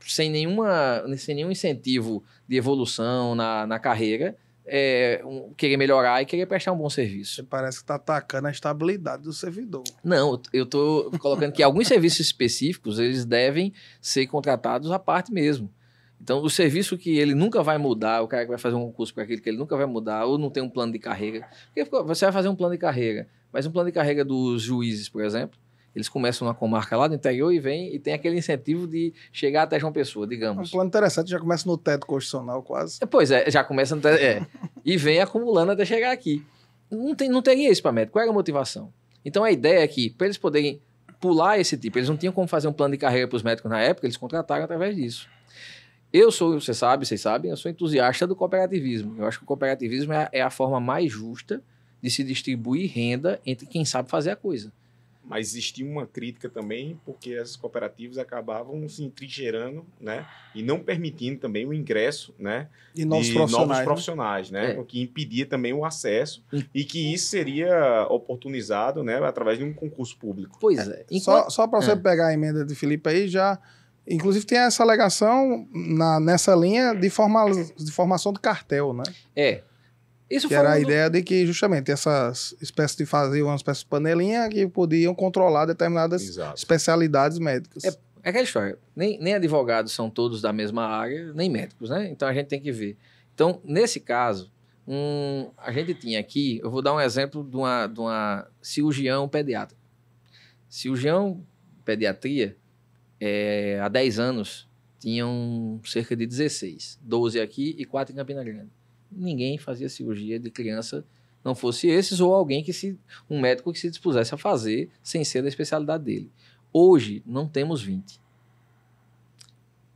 [0.00, 6.26] sem, nenhuma, sem nenhum incentivo de evolução na, na carreira, é, um- querer melhorar e
[6.26, 7.36] querer prestar um bom serviço.
[7.36, 9.84] Você parece que está atacando a estabilidade do servidor.
[10.02, 15.70] Não, eu estou colocando que alguns serviços específicos eles devem ser contratados à parte mesmo.
[16.20, 19.12] Então, o serviço que ele nunca vai mudar, o cara que vai fazer um concurso
[19.14, 21.46] para aquele que ele nunca vai mudar, ou não tem um plano de carreira.
[21.74, 25.08] Porque você vai fazer um plano de carreira, mas um plano de carreira dos juízes,
[25.08, 25.58] por exemplo,
[25.94, 29.62] eles começam na comarca lá do interior e vem e tem aquele incentivo de chegar
[29.62, 30.70] até João Pessoa, É um digamos.
[30.70, 32.98] plano interessante, já começa no teto constitucional quase.
[33.10, 33.94] Pois é, já começa.
[33.94, 34.44] no te- É,
[34.84, 36.44] e vem acumulando até chegar aqui.
[36.90, 38.12] Não, tem, não teria isso para médico.
[38.12, 38.92] Qual era a motivação?
[39.24, 40.80] Então a ideia é que, para eles poderem
[41.20, 43.70] pular esse tipo, eles não tinham como fazer um plano de carreira para os médicos
[43.70, 45.28] na época, eles contrataram através disso.
[46.16, 49.16] Eu sou, você sabe, vocês sabem, eu sou entusiasta do cooperativismo.
[49.18, 51.62] Eu acho que o cooperativismo é, a- é a forma mais justa
[52.02, 54.72] de se distribuir renda entre quem sabe fazer a coisa.
[55.28, 60.24] Mas existia uma crítica também, porque as cooperativas acabavam se entrincheirando, né?
[60.54, 62.68] E não permitindo também o ingresso, né?
[62.94, 63.68] E novos de profissionais.
[63.68, 63.84] novos né?
[63.84, 64.74] profissionais, né?
[64.76, 64.78] É.
[64.78, 69.16] O que impedia também o acesso e que isso seria oportunizado, né?
[69.18, 70.56] Através de um concurso público.
[70.60, 71.04] Pois é.
[71.20, 71.96] Só, só para você É.
[71.96, 73.58] pegar a emenda de Felipe aí, já.
[74.08, 77.44] Inclusive tem essa alegação na, nessa linha de, forma,
[77.76, 79.02] de formação de cartel, né?
[79.34, 79.62] É.
[80.30, 83.80] Isso Que era a do- ideia de que, justamente, essas espécies de fazer uma espécie
[83.80, 86.56] de panelinha que podiam controlar determinadas Exato.
[86.56, 87.84] especialidades médicas.
[87.84, 87.88] É
[88.24, 88.76] É aquela história.
[88.94, 92.08] Nem, nem advogados são todos da mesma área, nem médicos, né?
[92.10, 92.96] Então a gente tem que ver.
[93.34, 94.50] Então, nesse caso,
[94.86, 99.28] um, a gente tinha aqui, eu vou dar um exemplo de uma, de uma cirurgião
[99.28, 99.76] pediatra.
[100.68, 101.44] Cirurgião
[101.84, 102.56] pediatria,
[103.20, 106.98] é, há 10 anos, tinham cerca de 16.
[107.02, 108.70] 12 aqui e 4 em Campina Grande.
[109.10, 111.04] Ninguém fazia cirurgia de criança,
[111.44, 112.98] não fosse esses, ou alguém que se.
[113.30, 116.30] um médico que se dispusesse a fazer sem ser da especialidade dele.
[116.72, 118.20] Hoje, não temos 20.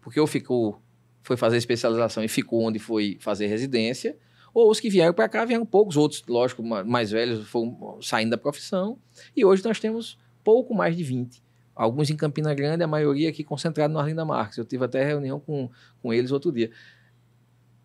[0.01, 0.81] Porque ou ficou,
[1.23, 4.17] foi fazer especialização e ficou onde foi fazer residência,
[4.55, 8.31] ou os que vieram para cá vieram poucos, outros, lógico, ma- mais velhos foram saindo
[8.31, 8.99] da profissão,
[9.37, 11.43] e hoje nós temos pouco mais de 20.
[11.81, 14.59] Alguns em Campina Grande, a maioria aqui concentrado no Arlinda Marques.
[14.59, 15.71] Eu tive até reunião com,
[16.03, 16.71] com eles outro dia.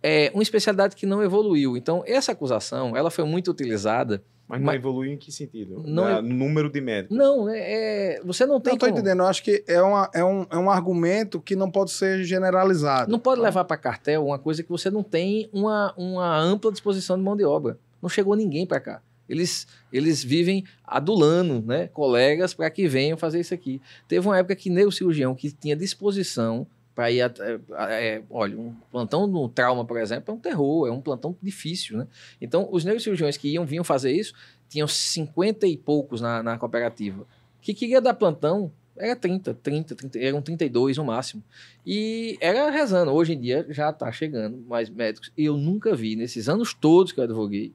[0.04, 1.78] É uma especialidade que não evoluiu.
[1.78, 4.22] Então, essa acusação, ela foi muito utilizada.
[4.48, 5.82] Mas não Mas- evoluiu em que sentido?
[5.88, 7.18] Não Na- é- No número de médicos.
[7.18, 9.20] Não, é, é- você não tem Não como- entendendo.
[9.22, 13.10] Eu acho que é, uma, é, um, é um argumento que não pode ser generalizado.
[13.10, 17.18] Não pode levar para cartel uma coisa que você não tem uma, uma ampla disposição
[17.18, 17.80] de mão de obra.
[18.02, 19.02] Não chegou ninguém para cá.
[19.28, 23.82] Eles, eles vivem adulando né, colegas para que venham fazer isso aqui.
[24.08, 27.22] Teve uma época que neurocirurgião que tinha disposição para ir.
[27.22, 31.02] at- é, é, olha, um plantão no trauma, por exemplo, é um terror, é um
[31.02, 31.98] plantão difícil.
[31.98, 32.08] Né?
[32.40, 34.34] Então, os neurocirurgiões que iam, vinham fazer isso
[34.70, 37.26] tinham 50 e poucos na, na cooperativa.
[37.62, 41.44] Que queria dar plantão era 30, 30, 30, eram 32 no máximo.
[41.86, 43.12] E era rezando.
[43.12, 45.32] Hoje em dia já está chegando mais médicos.
[45.38, 47.74] E eu nunca vi, nesses anos todos que eu advoguei,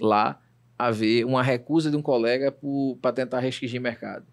[0.00, 0.40] lá
[0.86, 2.54] haver uma recusa de um colega
[3.00, 4.26] para tentar restringir mercado.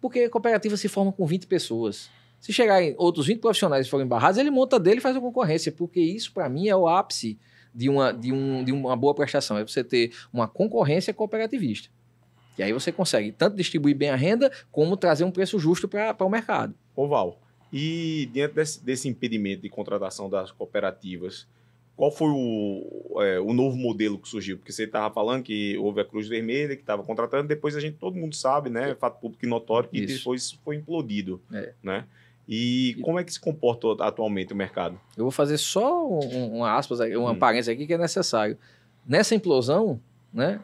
[0.00, 2.10] Porque a cooperativa se forma com 20 pessoas.
[2.40, 5.72] Se chegarem outros 20 profissionais e forem barrados, ele monta dele e faz a concorrência.
[5.72, 7.38] Porque isso, para mim, é o ápice
[7.74, 9.58] de uma, de, um, de uma boa prestação.
[9.58, 11.90] É você ter uma concorrência cooperativista.
[12.56, 16.24] E aí você consegue tanto distribuir bem a renda, como trazer um preço justo para
[16.24, 16.74] o mercado.
[16.94, 17.40] Oval.
[17.72, 21.46] E diante desse, desse impedimento de contratação das cooperativas,
[21.98, 24.56] qual foi o, é, o novo modelo que surgiu?
[24.56, 27.96] Porque você estava falando que houve a Cruz Vermelha que estava contratando, depois a gente,
[27.96, 28.94] todo mundo sabe, né?
[28.94, 30.18] Fato público e notório, que Isso.
[30.18, 31.42] depois foi implodido.
[31.52, 31.72] É.
[31.82, 32.04] Né?
[32.48, 34.98] E como é que se comporta atualmente o mercado?
[35.16, 37.36] Eu vou fazer só um, uma aspas, uma Hum.
[37.38, 38.56] parênteses aqui que é necessário.
[39.04, 40.00] Nessa implosão,
[40.32, 40.60] né,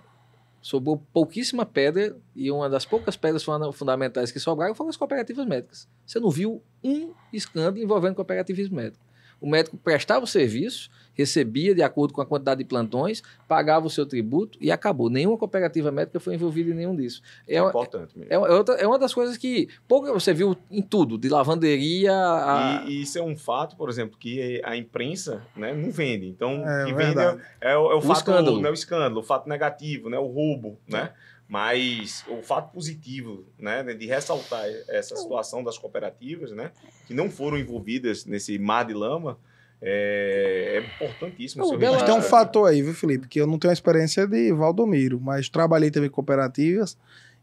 [0.63, 5.45] sobrou pouquíssima pedra e uma das poucas pedras funda- fundamentais que sobraram foram as cooperativas
[5.47, 5.89] médicas.
[6.07, 9.04] Você não viu um escândalo envolvendo cooperativismo médico.
[9.45, 13.91] O médico prestava o serviço, recebia de acordo com a quantidade de plantões, pagava o
[13.91, 15.11] seu tributo e acabou.
[15.11, 17.21] Nenhuma cooperativa médica foi envolvida em nenhum disso.
[17.47, 18.33] É, É, uma- importante mesmo.
[18.33, 21.29] é, uma- é outra- é uma das coisas que pouco você viu em tudo, de
[21.29, 22.85] lavanderia a...
[22.87, 26.27] E, e isso é um fato, por exemplo, que a imprensa né, não vende.
[26.27, 28.61] Então, É o que vende é, é o, é o O fato, escândalo.
[28.63, 31.13] né, o escândalo, o fato negativo, né, o roubo, né?
[31.49, 36.73] Mas o fato positivo, né, de ressaltar essa situação das cooperativas, né,
[37.07, 39.39] que não foram envolvidas nesse mar de lama,
[39.81, 41.63] é, é importantíssimo.
[41.63, 43.29] Não, Mas tem um fator aí, viu, Felipe?
[43.29, 46.97] Que eu não tenho a experiência de Valdomiro, mas trabalhei também em cooperativas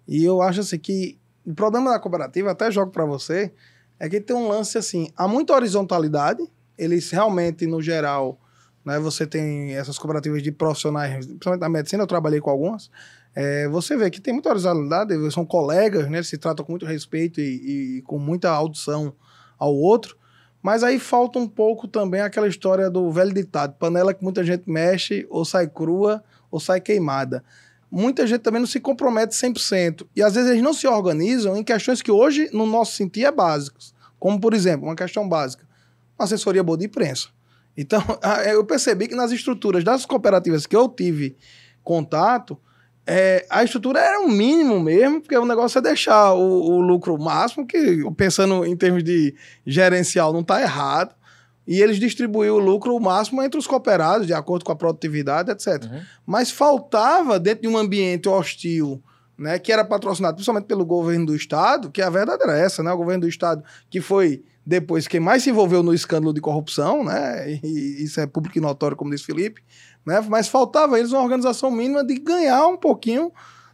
[0.07, 3.51] e eu acho assim que o problema da cooperativa, até jogo para você,
[3.99, 6.43] é que tem um lance assim, há muita horizontalidade,
[6.77, 8.39] eles realmente, no geral,
[8.83, 12.89] né, você tem essas cooperativas de profissionais, principalmente na medicina, eu trabalhei com algumas,
[13.35, 17.39] é, você vê que tem muita horizontalidade, são colegas, né, se tratam com muito respeito
[17.39, 19.13] e, e com muita audição
[19.57, 20.17] ao outro,
[20.61, 24.69] mas aí falta um pouco também aquela história do velho ditado: panela que muita gente
[24.69, 27.43] mexe, ou sai crua, ou sai queimada.
[27.89, 30.07] Muita gente também não se compromete 100%.
[30.15, 33.31] E às vezes eles não se organizam em questões que hoje, no nosso sentir, é
[33.31, 33.93] básicas.
[34.17, 35.65] Como, por exemplo, uma questão básica:
[36.17, 37.29] uma assessoria boa de imprensa.
[37.75, 38.01] Então,
[38.47, 41.35] eu percebi que nas estruturas das cooperativas que eu tive
[41.83, 42.57] contato,
[43.05, 47.17] é, a estrutura era o mínimo mesmo, porque o negócio é deixar o, o lucro
[47.17, 49.35] máximo, que pensando em termos de
[49.65, 51.15] gerencial não está errado,
[51.67, 55.83] e eles distribuíram o lucro máximo entre os cooperados, de acordo com a produtividade, etc.
[55.83, 56.01] Uhum.
[56.25, 59.01] Mas faltava, dentro de um ambiente hostil,
[59.37, 62.91] né, que era patrocinado principalmente pelo governo do Estado, que a verdade era essa, né,
[62.91, 67.03] o governo do Estado, que foi depois quem mais se envolveu no escândalo de corrupção,
[67.03, 69.63] né, e isso é público e notório, como diz Felipe,
[70.05, 73.31] né, mas faltava eles uma organização mínima de ganhar um pouquinho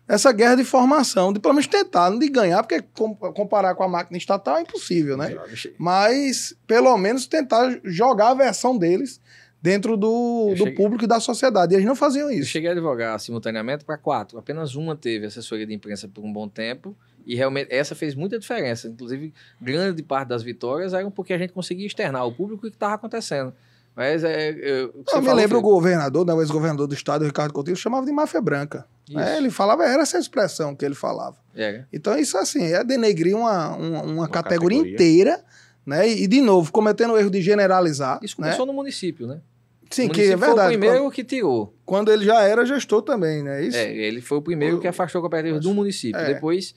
[0.08, 3.84] essa guerra de formação, de pelo menos tentar, não de ganhar, porque com- comparar com
[3.84, 5.30] a máquina estatal é impossível, né?
[5.78, 9.20] Mas pelo menos tentar jogar a versão deles
[9.62, 11.74] dentro do, Eu do público e da sociedade.
[11.74, 12.50] E eles não faziam Eu isso.
[12.50, 14.38] cheguei a advogar simultaneamente para quatro.
[14.38, 16.96] Apenas uma teve assessoria de imprensa por um bom tempo.
[17.26, 18.88] E realmente essa fez muita diferença.
[18.88, 22.76] Inclusive, grande parte das vitórias eram porque a gente conseguia externar ao público o que
[22.76, 23.54] estava acontecendo.
[23.98, 24.52] Mas é.
[24.52, 27.52] Eu, o que você Eu me lembro o governador, né, o ex-governador do estado, Ricardo
[27.52, 28.86] Coutinho, chamava de máfia branca.
[29.10, 29.18] Isso.
[29.18, 31.38] É, ele falava, era essa a expressão que ele falava.
[31.56, 31.88] Era.
[31.92, 34.94] Então, isso assim, é denegrir uma, uma, uma categoria, categoria.
[34.94, 35.44] inteira,
[35.84, 36.08] né?
[36.08, 38.20] E, de novo, cometendo o erro de generalizar.
[38.22, 38.50] Isso né?
[38.50, 39.42] começou no município, né?
[39.90, 40.56] Sim, o que é verdade.
[40.56, 41.74] Foi o primeiro Quando, que tirou.
[41.84, 43.64] quando ele já era gestor também, né?
[43.64, 43.78] Isso?
[43.78, 46.20] É, ele foi o primeiro que afastou a cooperativa do município.
[46.20, 46.34] É.
[46.34, 46.76] Depois,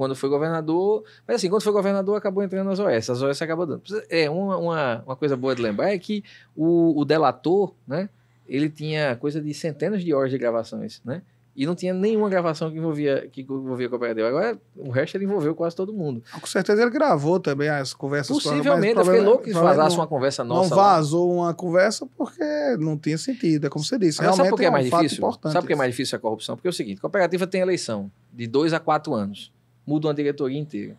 [0.00, 1.04] quando foi governador.
[1.28, 3.10] Mas assim, quando foi governador, acabou entrando nas OS.
[3.10, 3.82] As OS acabou dando.
[4.08, 6.24] É, uma, uma, uma coisa boa de lembrar é que
[6.56, 8.08] o, o delator, né?
[8.48, 11.20] Ele tinha coisa de centenas de horas de gravações, né?
[11.54, 14.26] E não tinha nenhuma gravação que envolvia, que envolvia a cooperativa.
[14.26, 16.22] Agora, o resto ele envolveu quase todo mundo.
[16.40, 20.00] Com certeza ele gravou também as conversas com Possivelmente, eu fiquei louco que vazasse não-
[20.02, 20.74] uma conversa Não nossa.
[20.74, 20.94] lá.
[20.94, 22.42] vazou uma conversa porque
[22.78, 24.18] não tinha sentido, é como você disse.
[24.22, 25.32] Agora, Realmente sabe por que é, um mais fato difícil?
[25.42, 26.56] Sabe por que é mais difícil a corrupção?
[26.56, 29.52] Porque é o seguinte: cooperativa tem eleição de dois a quatro anos,
[29.90, 30.96] muda uma diretoria inteira.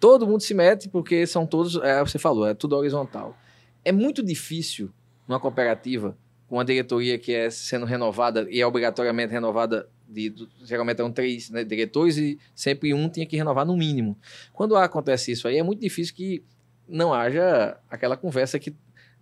[0.00, 3.38] Todo mundo se mete porque são todos, é, você falou, é tudo horizontal.
[3.84, 4.90] É muito difícil
[5.28, 6.16] numa cooperativa
[6.48, 9.88] com uma diretoria que é sendo renovada e é obrigatoriamente renovada.
[10.06, 14.18] De, geralmente eram três né, diretores e sempre um tinha que renovar no mínimo.
[14.52, 16.42] Quando acontece isso aí, é muito difícil que
[16.88, 18.74] não haja aquela conversa que,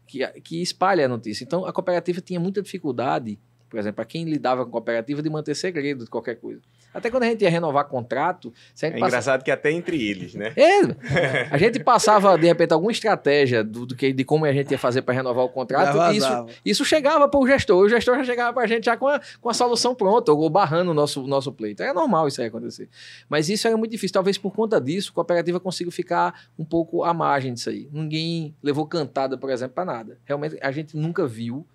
[0.06, 1.44] que, que espalhe a notícia.
[1.44, 3.38] Então, a cooperativa tinha muita dificuldade,
[3.72, 6.60] por exemplo, para quem lidava com cooperativa, de manter segredo de qualquer coisa.
[6.92, 9.96] Até quando a gente ia renovar contrato, se a É passa- engraçado que até entre
[10.06, 10.52] eles, né?
[10.54, 14.70] É, a gente passava, de repente, alguma estratégia do, do que, de como a gente
[14.72, 16.12] ia fazer para renovar o contrato.
[16.12, 17.82] E Isso, isso chegava para o gestor.
[17.82, 20.50] O gestor já chegava para a gente já com a, com a solução pronta, ou
[20.50, 21.82] barrando o nosso, nosso pleito.
[21.82, 22.90] É normal isso aí acontecer.
[23.26, 24.12] Mas isso era muito difícil.
[24.12, 27.88] Talvez por conta disso, a cooperativa consiga ficar um pouco à margem disso aí.
[27.90, 30.18] Ninguém levou cantada, por exemplo, para nada.
[30.26, 31.66] Realmente, a gente nunca viu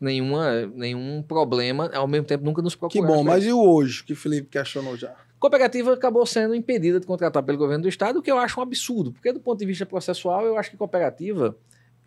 [0.00, 3.06] nenhuma, nenhum problema, ao mesmo tempo nunca nos Que procurou.
[3.06, 5.14] bom, mas e o hoje que o Felipe questionou já?
[5.38, 8.62] cooperativa acabou sendo impedida de contratar pelo governo do estado, o que eu acho um
[8.62, 11.54] absurdo, porque do ponto de vista processual, eu acho que cooperativa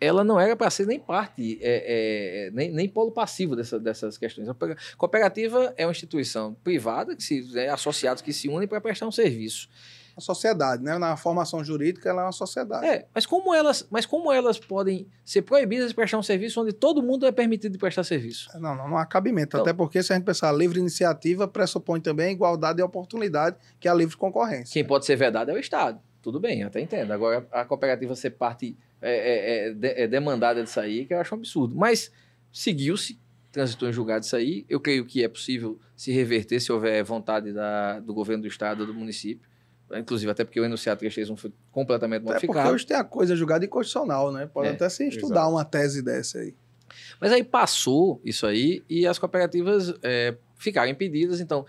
[0.00, 4.16] ela não era para ser nem parte, é, é, nem, nem polo passivo dessa- dessas
[4.18, 4.48] questões.
[4.48, 4.56] A
[4.96, 9.12] cooperativa é uma instituição privada, que se, é, associados que se unem para prestar um
[9.12, 9.68] serviço.
[10.18, 10.98] A sociedade, né?
[10.98, 12.84] Na formação jurídica, ela é uma sociedade.
[12.84, 16.72] É, mas como elas, mas como elas podem ser proibidas de prestar um serviço onde
[16.72, 18.48] todo mundo é permitido de prestar serviço?
[18.58, 19.50] Não, não, não há cabimento.
[19.56, 23.86] Então- Até porque, se a gente pensar livre iniciativa, pressupõe também igualdade e oportunidade, que
[23.86, 24.72] é a livre concorrência.
[24.72, 26.00] Quem pode ser vedado é o Estado.
[26.20, 27.12] Tudo bem, até entendo.
[27.12, 31.32] Agora, a cooperativa ser parte é, é, é, é demandada disso aí, que eu acho
[31.32, 31.76] um absurdo.
[31.76, 32.10] Mas
[32.52, 33.18] seguiu-se,
[33.52, 34.66] transitou em julgado isso aí.
[34.68, 38.80] Eu creio que é possível se reverter se houver vontade da, do governo do Estado
[38.80, 39.47] ou do município.
[39.96, 42.74] Inclusive, até porque o enunciado 331 foi completamente Até porque modificado.
[42.74, 44.46] hoje tem a coisa julgada inconstitucional, né?
[44.46, 45.50] Pode É, até se estudar exato.
[45.50, 46.54] uma tese dessa aí.
[47.20, 51.64] Mas aí passou isso aí e as cooperativas é, ficaram impedidas, então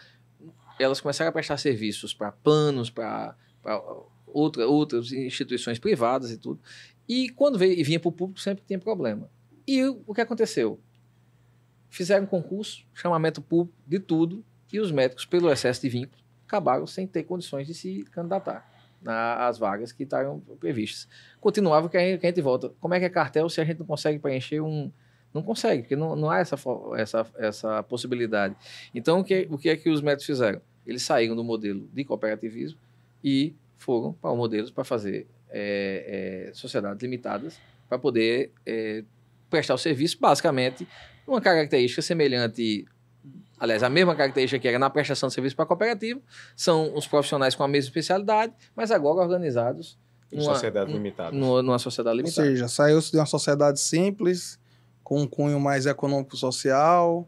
[0.79, 3.35] elas começaram a prestar serviços para planos, para
[4.27, 6.59] outra, outras instituições privadas e tudo.
[7.07, 9.29] E quando veio, e vinha para o público, sempre tinha problema.
[9.67, 10.79] E o, que aconteceu?
[11.89, 16.87] Fizeram um concurso, chamamento público de tudo, e os médicos, pelo excesso de vínculo, acabaram
[16.87, 18.67] sem ter condições de se candidatar
[19.05, 21.07] às vagas que estavam previstas.
[21.39, 22.69] Continuava que a gente, volta.
[22.81, 24.91] Como é que é cartel se a gente não consegue preencher um.
[25.31, 26.57] Não consegue, porque não, não há essa,
[26.97, 28.55] essa, essa possibilidade.
[28.95, 30.59] Então, o que, o que é que os médicos fizeram?
[30.87, 32.79] Eles saíram do modelo de cooperativismo
[33.23, 39.03] e foram para o modelo para fazer é, é, sociedades limitadas para poder é,
[39.51, 40.87] prestar o serviço, basicamente,
[41.27, 42.87] uma característica semelhante,
[43.59, 46.19] aliás, a mesma característica que era na prestação de serviço para a cooperativa,
[46.55, 49.97] são os profissionais com a mesma especialidade, mas agora organizados
[50.31, 51.35] Em numa- sociedade limitada.
[51.35, 52.47] numa, numa sociedade Ou limitada.
[52.47, 54.57] seja, saiu-se de uma sociedade simples,
[55.03, 57.27] com um cunho mais econômico-social,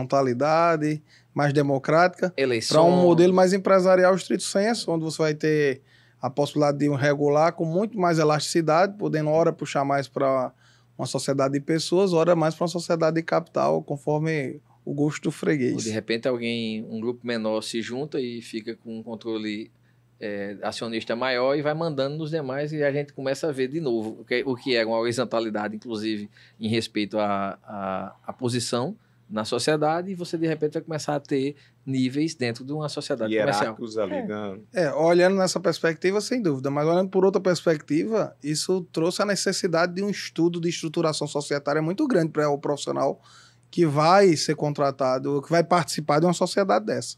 [0.00, 1.02] horizontalidade,
[1.34, 2.32] mais democrática,
[2.68, 5.82] para um modelo mais empresarial estrito senso, onde você vai ter
[6.22, 10.52] a possibilidade de um regular com muito mais elasticidade, podendo ora puxar mais para
[10.96, 15.26] uma sociedade de pessoas, ora mais para uma sociedade de capital, conforme o gosto do
[15.26, 15.82] Ou freguês.
[15.82, 19.68] de repente alguém, um grupo menor se junta e fica com um controle
[20.20, 23.80] é, acionista maior e vai mandando nos demais e a gente começa a ver de
[23.80, 28.96] novo o que, o que é uma horizontalidade, inclusive, em respeito à, posição
[29.28, 33.36] na sociedade e você de repente vai começar a ter níveis dentro de uma sociedade
[33.36, 33.64] comercial.
[33.64, 38.86] Hierárquicos ali na, É, olhando nessa perspectiva, sem dúvida, mas olhando por outra perspectiva, isso
[38.92, 43.20] trouxe a necessidade de um estudo de estruturação societária muito grande para o profissional
[43.70, 47.16] que vai ser contratado, que vai participar de uma sociedade dessa.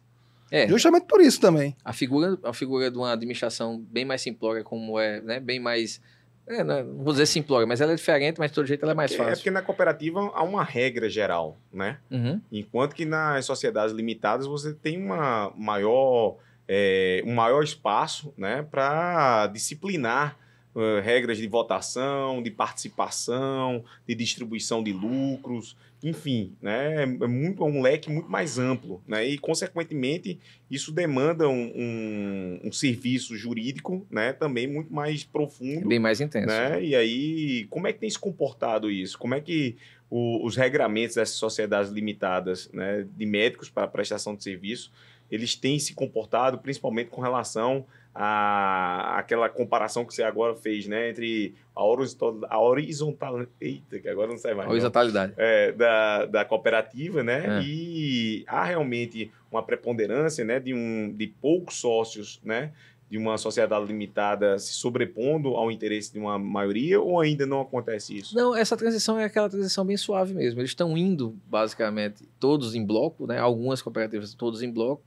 [0.50, 1.76] É, Justamente por isso também.
[1.84, 6.00] a figura, a figura de uma administração bem mais simplória, como é, né, bem mais.
[6.46, 8.92] é, né, não vou dizer simplória, mas ela é diferente, mas de todo jeito ela
[8.92, 9.34] é mais é fácil.
[9.36, 11.98] porque na cooperativa há uma regra geral, né?
[12.10, 12.40] Uhum.
[12.50, 19.48] Enquanto que nas sociedades limitadas você tem uma maior, é, um maior espaço né, para
[19.48, 20.38] disciplinar
[20.78, 27.66] uh, regras de votação, de participação, de distribuição de lucros, enfim, né, é muito, é
[27.66, 30.38] um leque muito mais amplo, né, e consequentemente
[30.70, 36.46] isso demanda um, um, um serviço jurídico, né, também muito mais profundo, bem mais intenso,
[36.46, 39.18] né, e aí como é que tem se comportado isso?
[39.18, 39.76] Como é que
[40.08, 44.92] o, os regramentos dessas sociedades limitadas, né, de médicos para prestação de serviço,
[45.30, 47.84] eles têm se comportado principalmente com relação
[48.20, 54.08] a, aquela comparação que você agora fez, né, entre a horizontal, a horizontal eita, que
[54.08, 54.68] agora não sai mais.
[54.68, 55.34] Horizontalidade.
[55.36, 57.62] É, da, da cooperativa, né, É.
[57.64, 62.72] e há realmente uma preponderância, né, de, um, de poucos sócios, né,
[63.08, 68.16] de uma sociedade limitada se sobrepondo ao interesse de uma maioria, ou ainda não acontece
[68.18, 68.34] isso?
[68.36, 70.60] Não, essa transição é aquela transição bem suave mesmo.
[70.60, 73.38] Eles estão indo, basicamente, todos em bloco, né?
[73.38, 75.02] Algumas cooperativas todos em bloco,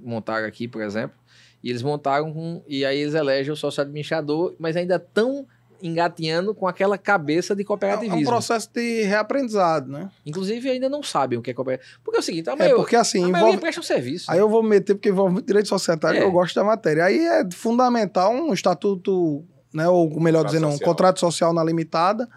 [0.00, 1.16] montaram aqui, por exemplo,
[1.62, 5.46] e eles montaram com, e aí eles elegem o sócio administrador, mas ainda estão
[5.84, 8.20] engatinhando com aquela cabeça de É cooperativismo.
[8.20, 10.10] um processo de reaprendizado, né?
[10.24, 12.00] Inclusive, ainda não sabem o que é cooperativismo.
[12.04, 14.30] Porque é o seguinte, a É maioria, porque assim, a maioria envolve, presta um serviço.
[14.30, 16.22] Aí eu vou me meter porque envolve muito direito societário, É.
[16.22, 17.04] eu gosto da matéria.
[17.04, 19.44] Aí é fundamental um estatuto,
[19.74, 20.88] né, ou melhor Contrato dizendo, um social.
[20.88, 22.28] contrato social na limitada,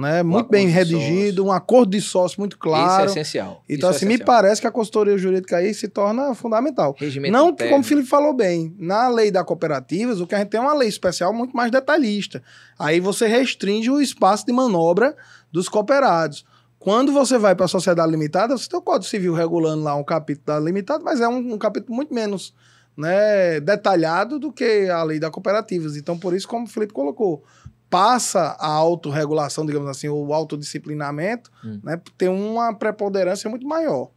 [0.00, 3.06] né, muito bem redigido, um acordo de sócio muito claro.
[3.06, 3.62] Isso é essencial.
[3.68, 4.26] então, Isso é assim, me essencial.
[4.26, 6.96] parece que a consultoria jurídica aí se torna fundamental.
[6.98, 7.70] Regimento Não interno.
[7.72, 10.62] como o Felipe falou bem, na lei da cooperativas, o que a gente tem é
[10.62, 12.42] uma lei especial muito mais detalhista.
[12.78, 15.14] Aí você restringe o espaço de manobra
[15.52, 16.44] dos cooperados.
[16.78, 20.02] Quando você vai para a sociedade limitada, você tem o Código Civil regulando lá um
[20.02, 22.54] capítulo da limitada, mas é um, um capítulo muito menos
[22.96, 25.96] né, detalhado do que a lei da cooperativas.
[25.96, 27.44] Então, por isso, como o Felipe colocou,
[27.90, 31.80] passa a autorregulação, digamos assim, o autodisciplinamento, Hum.
[31.82, 34.10] né, tem uma preponderância muito maior.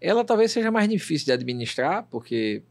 [0.00, 2.62] Ela talvez seja mais difícil de administrar, porque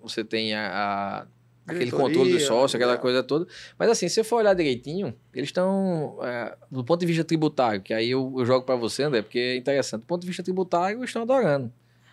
[0.00, 1.26] você tem a, a-
[1.66, 2.96] aquele controle do sócio, aquela é.
[2.96, 3.44] coisa toda.
[3.76, 7.80] Mas assim, se você for olhar direitinho, eles estão, é, do ponto de vista tributário,
[7.82, 10.02] que aí eu, eu jogo para você, André, porque é interessante.
[10.02, 11.72] Do ponto de vista tributário, eles estão adorando.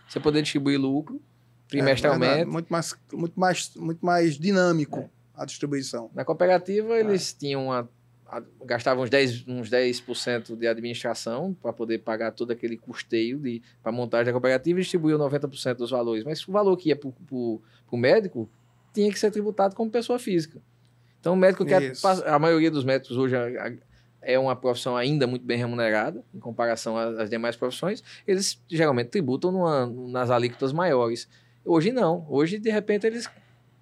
[0.09, 2.45] Você poder distribuir lucro É, trimestralmente.
[2.49, 6.09] muito, mais, muito, mais, muito mais dinâmico a distribuição.
[6.13, 7.89] Na cooperativa, eles tinham uma,
[8.27, 10.03] a- gastavam uns 10%, uns 10
[10.57, 13.41] de administração para poder pagar todo aquele custeio
[13.81, 16.23] para montagem da cooperativa e distribuíam 90% dos valores.
[16.23, 18.49] Mas o valor que ia para o médico
[18.93, 20.61] tinha que ser tributado como pessoa física.
[21.19, 21.91] Então, o médico quer.
[22.25, 23.73] A maioria dos médicos hoje a- a-
[24.21, 28.03] é uma profissão ainda muito bem remunerada, em comparação às às demais profissões.
[28.27, 31.27] Eles geralmente tributam numa- nas alíquotas maiores.
[31.65, 32.25] Hoje não.
[32.29, 33.29] Hoje, de repente, eles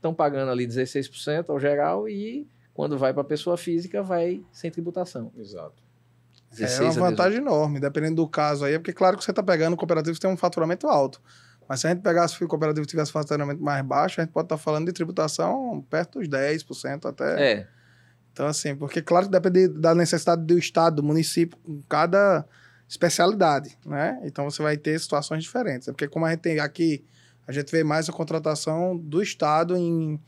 [0.02, 4.72] estão pagando ali 16% ao geral e quando vai para a pessoa física, vai sem
[4.72, 5.32] tributação.
[5.38, 5.84] Exato.
[6.54, 7.10] É 16 uma a 18.
[7.10, 10.22] vantagem enorme, dependendo do caso aí, é porque claro que você está pegando cooperativas que
[10.22, 11.22] tem um faturamento alto.
[11.70, 14.46] Mas se a gente pegasse o cooperativo que tivesse faturamento mais baixo, a gente pode
[14.46, 17.52] estar falando de tributação perto dos 10% até.
[17.54, 17.68] É,
[18.34, 22.46] Então, assim, porque claro que depende da necessidade do estado, do município, com cada
[22.90, 24.20] especialidade, né?
[24.24, 25.88] Então você vai ter situações diferentes.
[25.88, 27.06] É porque como a gente tem aqui,
[27.52, 30.20] a gente vê mais a contratação do estado em,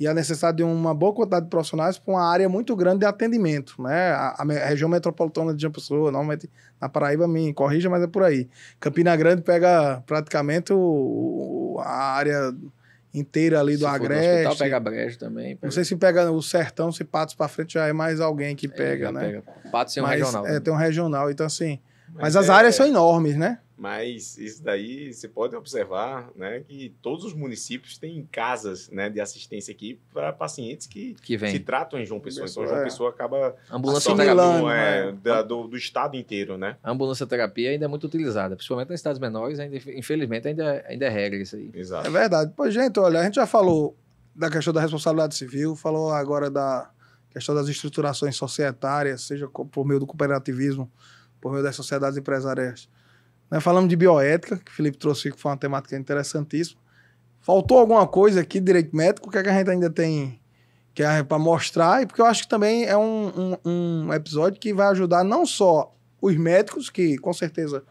[0.00, 3.06] e a necessidade de uma boa quantidade de profissionais para uma área muito grande de
[3.06, 4.10] atendimento, né?
[4.12, 6.48] A, a região metropolitana de João Pessoa, normalmente
[6.80, 8.48] na Paraíba me corrija, mas é por aí.
[8.78, 10.78] Campina Grande pega praticamente o-
[11.76, 12.54] o- a área
[13.12, 14.28] inteira ali se do Agreste.
[14.46, 15.56] hospital, pega brejo também.
[15.56, 18.54] Pega, Não sei se pega o sertão, se patos para frente já é mais alguém
[18.54, 19.20] que é, pega, já né?
[19.20, 19.42] Pega.
[19.72, 20.46] Pato ser um mas, regional.
[20.46, 20.60] É, né?
[20.60, 21.80] tem um regional, então assim.
[22.14, 23.58] Mas, as é- áreas são enormes, né?
[23.78, 29.20] Mas isso daí você pode observar, né, que todos os municípios têm casas, né, de
[29.20, 32.46] assistência aqui para pacientes que Que se tratam em João Pessoa.
[32.48, 32.66] Então É.
[32.66, 34.72] João Pessoa acaba Ambulância terapia.
[34.72, 36.76] é, da- do, do estado inteiro, né?
[36.82, 41.06] A ambulância terapia ainda é muito utilizada, principalmente nas cidades menores, ainda, infelizmente ainda, ainda
[41.06, 41.70] é regra isso aí.
[41.72, 42.08] Exato.
[42.08, 42.52] É verdade.
[42.56, 43.96] Pois, gente, olha, a gente já falou
[44.34, 46.90] da questão da responsabilidade civil, falou agora da
[47.30, 50.90] questão das estruturações societárias, seja por meio do cooperativismo,
[51.40, 52.88] por meio das sociedades empresariais.
[53.50, 53.60] Né?
[53.60, 56.80] Falamos de bioética, que o Felipe trouxe, que foi uma temática interessantíssima.
[57.40, 60.40] Faltou alguma coisa aqui, direito médico, que, é que a gente ainda tem
[60.98, 64.58] que é para mostrar, e porque eu acho que também é um, um, um episódio
[64.58, 67.84] que vai ajudar não só os médicos, que com certeza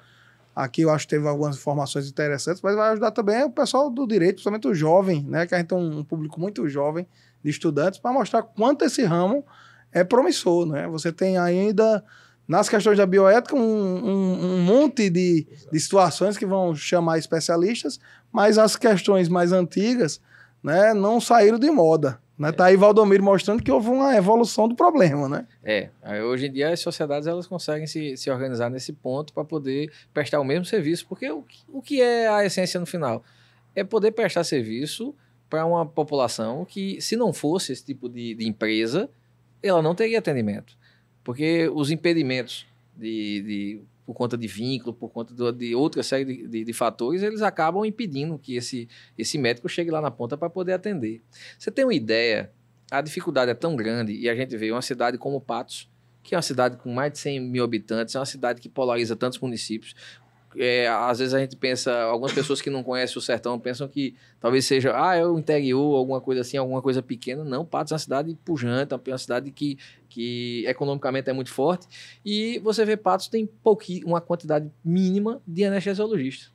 [0.54, 4.06] aqui eu acho que teve algumas informações interessantes, mas vai ajudar também o pessoal do
[4.06, 5.48] direito, principalmente o jovem, né?
[5.48, 7.08] Que a gente tem um público muito jovem
[7.41, 9.45] de estudantes, para mostrar quanto esse ramo
[9.93, 10.86] é promissor, né?
[10.89, 12.03] Você tem ainda,
[12.48, 18.00] nas questões da bioética, um, um- um monte de, de situações que vão chamar especialistas,
[18.32, 20.22] mas as questões mais antigas
[20.64, 22.20] né, não saíram de moda.
[22.38, 22.52] Né?
[22.52, 25.48] Tá aí Valdomiro mostrando que houve uma evolução do problema, né?
[25.64, 25.89] É,
[26.24, 30.39] hoje em dia as sociedades elas conseguem se, se organizar nesse ponto para poder prestar
[30.39, 33.24] o mesmo serviço, porque o, o que é a essência no final?
[33.76, 35.16] É poder prestar serviço
[35.50, 39.10] para uma população que, se não fosse esse tipo de, de empresa,
[39.64, 40.78] ela não teria atendimento.
[41.28, 42.65] Porque os impedimentos
[42.95, 46.71] de, de por conta de vínculo, por conta do, de outra série de, de, de,
[46.71, 51.21] fatores, eles acabam impedindo que esse, esse médico chegue lá na ponta para poder atender.
[51.59, 52.49] Você tem uma ideia,
[52.89, 55.89] a dificuldade é tão grande, e a gente vê uma cidade como Patos,
[56.23, 59.13] que é uma cidade com mais de 100 mil habitantes, é uma cidade que polariza
[59.13, 59.95] tantos municípios,
[60.56, 64.16] é, às vezes a gente pensa, algumas pessoas que não conhecem o sertão pensam que
[64.39, 67.43] talvez seja, ah, é o interior, alguma coisa assim, alguma coisa pequena.
[67.43, 69.78] Não, Patos é uma cidade pujante, é uma cidade que,
[70.08, 71.88] que economicamente é muito forte.
[72.26, 73.50] E você vê Patos tem
[74.06, 76.52] uma quantidade mínima de anestesiologistas.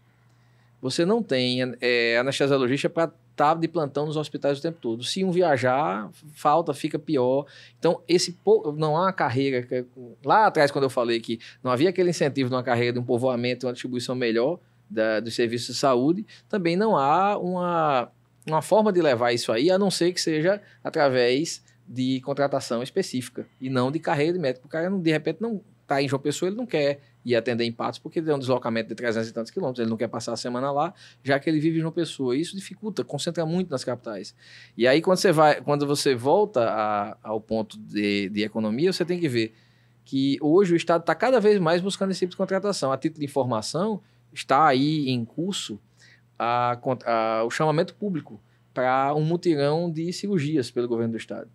[0.80, 5.02] Você não tem é, anestesiologista para tá de plantão nos hospitais o tempo todo.
[5.02, 7.46] Se um viajar, falta, fica pior.
[7.78, 8.36] Então, esse
[8.76, 9.66] não há uma carreira.
[10.24, 13.04] Lá atrás, quando eu falei que não havia aquele incentivo de uma carreira de um
[13.04, 14.58] povoamento, uma distribuição melhor
[14.88, 18.08] da, dos serviços de saúde, também não há uma,
[18.46, 23.46] uma forma de levar isso aí, a não ser que seja através de contratação específica
[23.60, 24.66] e não de carreira de médico.
[24.66, 25.60] O cara, de repente, não
[25.92, 28.88] está em João Pessoa, ele não quer ir atender em Patos porque tem um deslocamento
[28.88, 31.60] de 300 e tantos quilômetros, ele não quer passar a semana lá, já que ele
[31.60, 32.36] vive em João Pessoa.
[32.36, 34.34] Isso dificulta, concentra muito nas capitais.
[34.76, 39.04] E aí, quando você, vai, quando você volta a, ao ponto de, de economia, você
[39.04, 39.54] tem que ver
[40.04, 42.90] que hoje o Estado está cada vez mais buscando esse tipo de contratação.
[42.90, 44.00] A título de informação,
[44.32, 45.78] está aí em curso
[46.38, 48.40] a, a, o chamamento público
[48.74, 51.48] para um mutirão de cirurgias pelo governo do Estado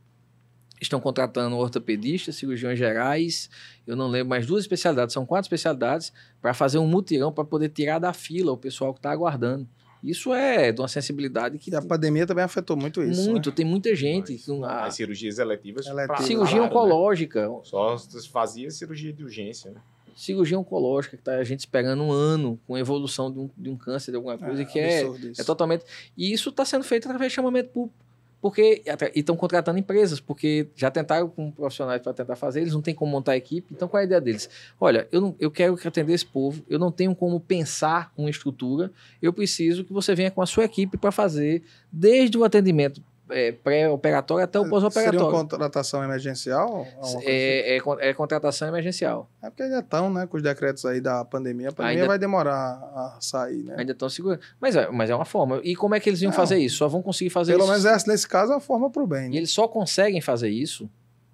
[0.79, 3.49] estão contratando ortopedistas, cirurgiões gerais,
[3.85, 7.69] eu não lembro, mais duas especialidades, são quatro especialidades, para fazer um mutirão para poder
[7.69, 9.67] tirar da fila o pessoal que está aguardando.
[10.03, 11.71] Isso é de uma sensibilidade que.
[11.71, 13.29] E a pandemia também afetou muito isso.
[13.29, 13.55] Muito, né?
[13.55, 14.39] tem muita gente.
[14.47, 14.85] Mas, a...
[14.85, 15.87] As cirurgias eletivas.
[15.87, 16.21] Eletiva.
[16.21, 17.49] Cirurgia claro, oncológica.
[17.49, 17.59] Né?
[17.63, 17.97] Só
[18.31, 19.81] fazia cirurgia de urgência, né?
[20.15, 23.69] Cirurgia oncológica, que tá a gente esperando um ano com a evolução de um, de
[23.69, 25.03] um câncer, de alguma coisa, é, que é,
[25.37, 25.83] é totalmente.
[26.17, 28.06] E isso está sendo feito através de chamamento público.
[28.41, 28.83] Porque
[29.15, 33.11] estão contratando empresas, porque já tentaram com profissionais para tentar fazer, eles não têm como
[33.11, 33.73] montar a equipe.
[33.73, 34.49] Então, qual é a ideia deles?
[34.79, 38.91] Olha, eu, não, eu quero atender esse povo, eu não tenho como pensar uma estrutura,
[39.21, 43.51] eu preciso que você venha com a sua equipe para fazer desde o atendimento é,
[43.51, 45.19] pré-operatório até o pós-operatório.
[45.19, 46.85] Seria contratação emergencial?
[46.85, 47.19] É, assim?
[47.25, 49.29] é, é, contratação emergencial.
[49.41, 51.69] É porque ainda estão, né, com os decretos aí da pandemia.
[51.69, 53.75] A pandemia ainda, vai demorar a sair, né?
[53.77, 54.41] Ainda estão segurando.
[54.59, 55.59] Mas é, mas é uma forma.
[55.63, 56.77] E como é que eles iam Não, fazer isso?
[56.77, 57.73] Só vão conseguir fazer pelo isso.
[57.73, 59.29] Pelo menos nesse caso é uma forma para o bem.
[59.29, 59.35] Né?
[59.35, 60.89] E eles só conseguem fazer isso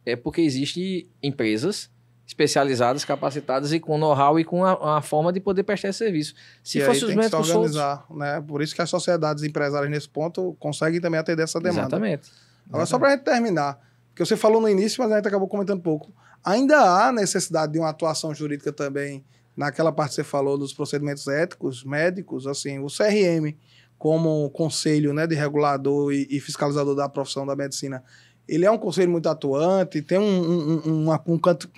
[0.06, 1.90] é porque existem empresas
[2.26, 6.34] especializadas, capacitadas e com know-how e com a, a, forma de poder prestar esse serviço.
[6.64, 8.18] Se e fosse os médicos se organizar, soltos...
[8.18, 8.42] né?
[8.48, 11.82] Por isso que as sociedades empresárias nesse ponto conseguem também atender essa demanda.
[11.82, 12.32] Exatamente.
[12.70, 13.78] Agora, só para a gente terminar,
[14.10, 16.14] porque você falou no início, mas a gente acabou comentando um pouco.
[16.44, 19.24] Ainda há necessidade de uma atuação jurídica também
[19.56, 23.56] naquela parte que você falou dos procedimentos éticos, médicos, assim, o CRM
[24.04, 28.04] como conselho né, de regulador e, e fiscalizador da profissão da medicina,
[28.48, 31.14] ele é um conselho muito atuante, tem um, um, um,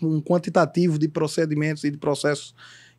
[0.03, 2.55] um, quantitativo de procedimentos e de processos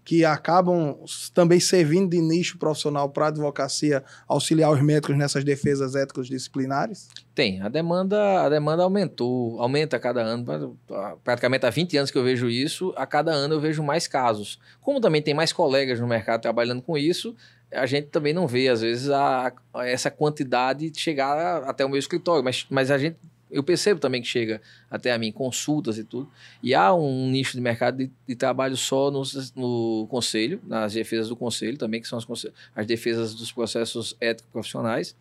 [0.07, 0.97] que acabam
[1.35, 7.09] também servindo de nicho profissional para a advocacia auxiliar os médicos nessas defesas éticas disciplinares?
[7.35, 7.61] Tem.
[7.61, 10.79] A demanda, a demanda aumentou, aumenta a cada ano.
[11.25, 14.61] Praticamente há 20 anos que eu vejo isso, a cada ano eu vejo mais casos.
[14.81, 17.35] Como também tem mais colegas no mercado trabalhando com isso,
[17.73, 21.99] a gente também não vê, às vezes, a, a essa quantidade chegar até o meu
[21.99, 23.17] escritório, mas, mas a gente
[23.51, 26.28] eu percebo também que chega até a mim consultas e tudo.
[26.62, 29.22] E há um nicho de mercado de, de trabalho só no,
[29.55, 32.26] no conselho, nas defesas do conselho também, que são as,
[32.74, 35.16] as defesas dos processos éticos profissionais,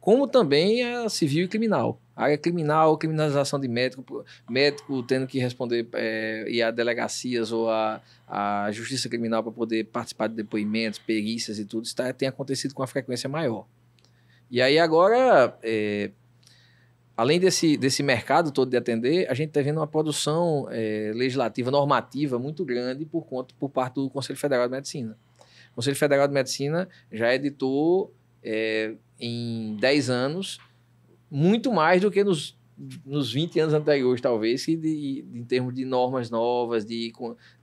[0.00, 2.00] como também a civil e criminal.
[2.16, 7.70] A área criminal, criminalização de médico, médico tendo que responder é, e a delegacias ou
[7.70, 12.28] a, a justiça criminal para poder participar de depoimentos, perícias e tudo, isso tá, tem
[12.28, 13.66] acontecido com uma frequência maior.
[14.50, 16.10] E aí agora, é,
[17.18, 21.68] além desse, desse mercado todo de atender, a gente está vendo uma produção é, legislativa,
[21.68, 25.18] normativa muito grande por, conta, por parte do Conselho Federal de Medicina.
[25.72, 30.60] O Conselho Federal de Medicina já editou é, em 10 anos
[31.28, 32.56] muito mais do que nos,
[33.04, 37.12] nos 20 anos anteriores, talvez, que de, de, em termos de normas novas, de,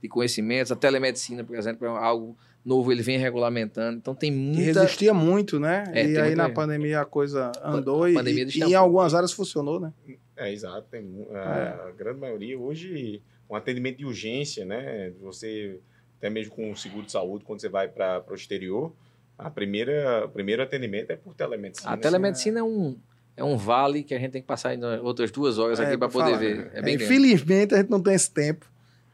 [0.02, 0.70] de conhecimentos.
[0.70, 2.36] A telemedicina, por exemplo, é algo
[2.66, 3.98] novo, ele vem regulamentando.
[3.98, 4.58] Então tem muita...
[4.58, 5.84] Que resistia muito, né?
[5.92, 9.78] É, e aí na pandemia a coisa andou a e, e, em algumas áreas funcionou,
[9.78, 9.92] né?
[10.36, 10.86] É, exato.
[10.90, 11.88] Tem, a, é.
[11.88, 15.12] a grande maioria hoje, um atendimento de urgência, né?
[15.22, 15.78] Você,
[16.18, 18.92] até mesmo com o seguro de saúde, quando você vai para o exterior,
[19.38, 21.92] a primeira, o primeiro atendimento é por telemedicina.
[21.92, 22.96] A telemedicina assim, é um
[23.36, 26.08] é um vale que a gente tem que passar outras duas horas é, aqui para
[26.08, 26.56] poder falar, ver.
[26.56, 26.70] Né?
[26.72, 28.66] É bem Infelizmente a gente não tem esse tempo.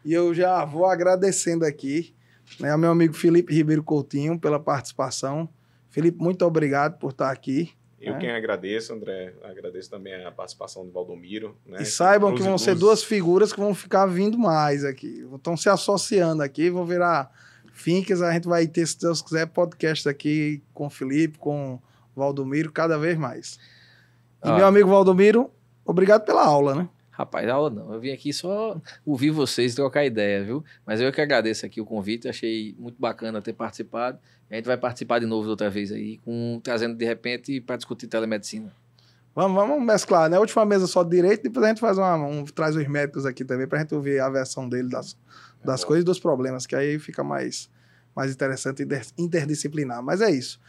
[0.04, 2.14] E eu já vou agradecendo aqui
[2.60, 5.48] né, ao meu amigo Felipe Ribeiro Coutinho pela participação.
[5.90, 7.70] Felipe, muito obrigado por estar aqui.
[8.00, 8.18] Eu É.
[8.18, 11.56] quem agradeço, André, agradeço também a participação do Valdomiro.
[11.64, 15.24] Né, E saibam que vão ser duas figuras que vão ficar vindo mais aqui.
[15.34, 17.30] Estão se associando aqui, vão virar
[17.72, 18.20] Fincas.
[18.20, 21.80] A gente vai ter, se Deus quiser, podcast aqui com o Felipe, com o
[22.14, 23.58] Valdomiro, cada vez mais.
[24.44, 24.56] E Ah.
[24.56, 25.48] meu amigo Valdomiro,
[25.84, 26.88] obrigado pela aula, né?
[27.22, 27.94] Rapaz, aula não.
[27.94, 30.64] Eu vim aqui só ouvir vocês e trocar ideia, viu?
[30.84, 34.18] Mas eu que agradeço aqui o convite, achei muito bacana ter participado.
[34.50, 38.08] A gente vai participar de novo outra vez aí, com, trazendo de repente para discutir
[38.08, 38.72] telemedicina.
[39.36, 40.36] Vamos, vamos mesclar, né?
[40.36, 43.24] A última mesa só de direito, depois a gente faz uma, um, traz os médicos
[43.24, 45.16] aqui também pra gente ouvir a versão dele das,
[45.64, 45.86] das bom.
[45.86, 47.70] coisas e dos problemas, que aí fica mais,
[48.16, 50.02] mais interessante e inter- interdisciplinar.
[50.02, 50.60] Mas é isso.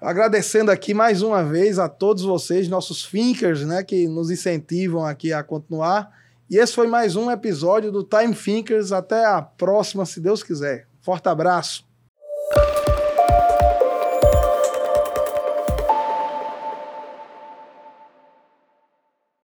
[0.00, 5.32] Agradecendo aqui mais uma vez a todos vocês, nossos thinkers, né, que nos incentivam aqui
[5.32, 6.10] a continuar.
[6.48, 8.92] E esse foi mais um episódio do Time Thinkers.
[8.92, 10.86] Até a próxima, se Deus quiser.
[11.00, 11.85] Forte abraço.